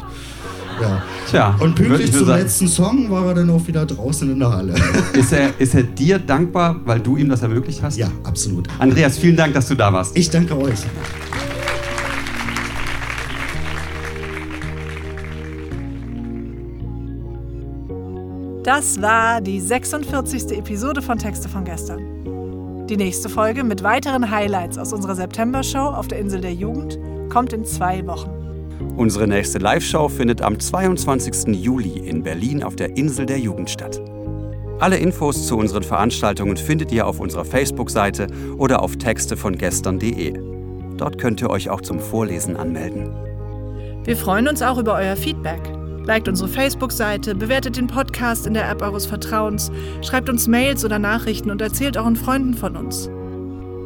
Ja. 0.81 1.03
Tja, 1.29 1.55
und 1.59 1.73
pünktlich 1.75 2.11
zum 2.11 2.27
sagen. 2.27 2.41
letzten 2.41 2.67
Song 2.67 3.09
war 3.09 3.25
er 3.25 3.33
dann 3.33 3.49
auch 3.49 3.65
wieder 3.67 3.85
draußen 3.85 4.31
in 4.31 4.37
der 4.39 4.51
Halle. 4.51 4.75
Ist 5.13 5.33
er, 5.33 5.59
ist 5.59 5.73
er 5.73 5.83
dir 5.83 6.19
dankbar, 6.19 6.79
weil 6.85 6.99
du 6.99 7.17
ihm 7.17 7.29
das 7.29 7.41
ermöglicht 7.41 7.81
hast? 7.81 7.97
Ja, 7.97 8.11
absolut. 8.23 8.67
Andreas, 8.77 9.17
vielen 9.17 9.35
Dank, 9.35 9.55
dass 9.55 9.67
du 9.67 9.75
da 9.75 9.91
warst. 9.91 10.15
Ich 10.15 10.29
danke 10.29 10.55
euch. 10.55 10.79
Das 18.63 19.01
war 19.01 19.41
die 19.41 19.59
46. 19.61 20.51
Episode 20.51 21.01
von 21.01 21.17
Texte 21.17 21.49
von 21.49 21.63
gestern. 21.63 22.36
Die 22.89 22.95
nächste 22.95 23.27
Folge 23.27 23.65
mit 23.65 23.83
weiteren 23.83 24.31
Highlights 24.31 24.77
aus 24.77 24.93
unserer 24.93 25.13
September-Show 25.13 25.77
auf 25.77 26.07
der 26.07 26.19
Insel 26.19 26.39
der 26.39 26.53
Jugend 26.53 26.97
kommt 27.29 27.51
in 27.51 27.65
zwei 27.65 28.07
Wochen. 28.07 28.29
Unsere 28.95 29.27
nächste 29.27 29.57
Live-Show 29.57 30.07
findet 30.07 30.41
am 30.41 30.57
22. 30.57 31.53
Juli 31.53 31.99
in 31.99 32.23
Berlin 32.23 32.63
auf 32.63 32.77
der 32.77 32.95
Insel 32.95 33.25
der 33.25 33.39
Jugend 33.39 33.69
statt. 33.69 33.99
Alle 34.79 34.95
Infos 34.95 35.47
zu 35.47 35.57
unseren 35.57 35.83
Veranstaltungen 35.83 36.55
findet 36.55 36.93
ihr 36.93 37.07
auf 37.07 37.19
unserer 37.19 37.43
Facebook-Seite 37.43 38.27
oder 38.57 38.81
auf 38.81 38.95
textevongestern.de. 38.95 40.39
Dort 40.95 41.17
könnt 41.17 41.41
ihr 41.41 41.49
euch 41.49 41.69
auch 41.69 41.81
zum 41.81 41.99
Vorlesen 41.99 42.55
anmelden. 42.55 43.09
Wir 44.05 44.15
freuen 44.15 44.47
uns 44.47 44.61
auch 44.61 44.77
über 44.77 44.93
euer 44.93 45.17
Feedback. 45.17 45.76
Liked 46.07 46.29
unsere 46.29 46.47
Facebook-Seite, 46.47 47.35
bewertet 47.35 47.75
den 47.75 47.87
Podcast 47.87 48.47
in 48.47 48.53
der 48.53 48.69
App 48.69 48.81
eures 48.81 49.05
Vertrauens, 49.05 49.69
schreibt 50.01 50.29
uns 50.29 50.47
Mails 50.47 50.85
oder 50.85 50.99
Nachrichten 50.99 51.51
und 51.51 51.61
erzählt 51.61 51.97
euren 51.97 52.15
Freunden 52.15 52.53
von 52.53 52.77
uns. 52.77 53.09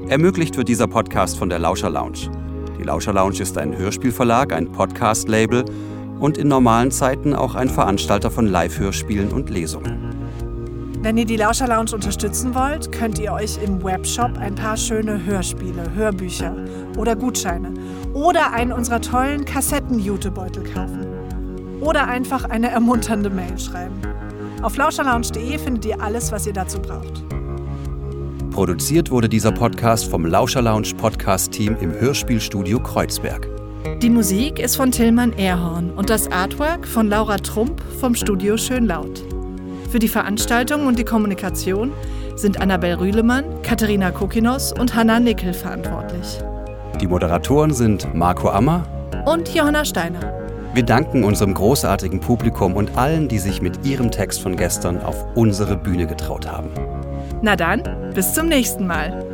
Ermöglicht 0.07 0.55
wird 0.55 0.67
dieser 0.67 0.85
Podcast 0.85 1.39
von 1.39 1.49
der 1.49 1.57
Lauscher 1.57 1.89
Lounge. 1.89 2.29
Die 2.77 2.83
Lauscher 2.83 3.11
Lounge 3.11 3.39
ist 3.39 3.57
ein 3.57 3.75
Hörspielverlag, 3.75 4.53
ein 4.53 4.71
Podcast-Label 4.71 5.65
und 6.19 6.37
in 6.37 6.47
normalen 6.47 6.91
Zeiten 6.91 7.33
auch 7.33 7.55
ein 7.55 7.69
Veranstalter 7.69 8.29
von 8.29 8.45
Live-Hörspielen 8.45 9.31
und 9.31 9.49
Lesungen. 9.49 10.13
Wenn 11.01 11.17
ihr 11.17 11.25
die 11.25 11.37
Lauscher 11.37 11.67
Lounge 11.67 11.95
unterstützen 11.95 12.53
wollt, 12.53 12.91
könnt 12.91 13.17
ihr 13.17 13.33
euch 13.33 13.57
im 13.63 13.83
Webshop 13.83 14.37
ein 14.37 14.53
paar 14.53 14.77
schöne 14.77 15.25
Hörspiele, 15.25 15.95
Hörbücher 15.95 16.55
oder 16.99 17.15
Gutscheine 17.15 17.73
oder 18.13 18.53
einen 18.53 18.73
unserer 18.73 19.01
tollen 19.01 19.43
Kassetten-Jutebeutel 19.43 20.63
kaufen. 20.71 21.10
Oder 21.81 22.07
einfach 22.07 22.45
eine 22.45 22.69
ermunternde 22.69 23.29
Mail 23.29 23.57
schreiben. 23.59 23.99
Auf 24.61 24.77
lauscherlounge.de 24.77 25.57
findet 25.57 25.85
ihr 25.85 26.01
alles, 26.01 26.31
was 26.31 26.47
ihr 26.47 26.53
dazu 26.53 26.79
braucht. 26.79 27.23
Produziert 28.51 29.09
wurde 29.09 29.27
dieser 29.27 29.51
Podcast 29.51 30.09
vom 30.09 30.25
Lauscher 30.25 30.61
Lounge 30.61 30.93
Podcast 30.97 31.51
Team 31.51 31.75
im 31.81 31.91
Hörspielstudio 31.91 32.79
Kreuzberg. 32.79 33.47
Die 34.01 34.09
Musik 34.09 34.59
ist 34.59 34.75
von 34.75 34.91
Tillmann 34.91 35.33
Erhorn 35.33 35.91
und 35.91 36.09
das 36.09 36.31
Artwork 36.31 36.87
von 36.87 37.07
Laura 37.07 37.37
Trump 37.37 37.81
vom 37.99 38.13
Studio 38.13 38.57
Schönlaut. 38.57 39.23
Für 39.89 39.99
die 39.99 40.07
Veranstaltung 40.07 40.85
und 40.85 40.99
die 40.99 41.05
Kommunikation 41.05 41.91
sind 42.35 42.61
Annabel 42.61 42.95
Rühlemann, 42.95 43.45
Katharina 43.63 44.11
Kokinos 44.11 44.73
und 44.73 44.95
Hanna 44.95 45.19
Nickel 45.19 45.53
verantwortlich. 45.53 46.39
Die 46.99 47.07
Moderatoren 47.07 47.73
sind 47.73 48.13
Marco 48.13 48.49
Ammer 48.49 48.83
und 49.25 49.53
Johanna 49.53 49.85
Steiner. 49.85 50.40
Wir 50.73 50.83
danken 50.83 51.25
unserem 51.25 51.53
großartigen 51.53 52.21
Publikum 52.21 52.77
und 52.77 52.97
allen, 52.97 53.27
die 53.27 53.39
sich 53.39 53.61
mit 53.61 53.85
ihrem 53.85 54.09
Text 54.09 54.41
von 54.41 54.55
gestern 54.55 55.01
auf 55.01 55.25
unsere 55.35 55.75
Bühne 55.75 56.07
getraut 56.07 56.49
haben. 56.49 56.71
Na 57.41 57.57
dann, 57.57 57.83
bis 58.13 58.33
zum 58.33 58.47
nächsten 58.47 58.87
Mal. 58.87 59.25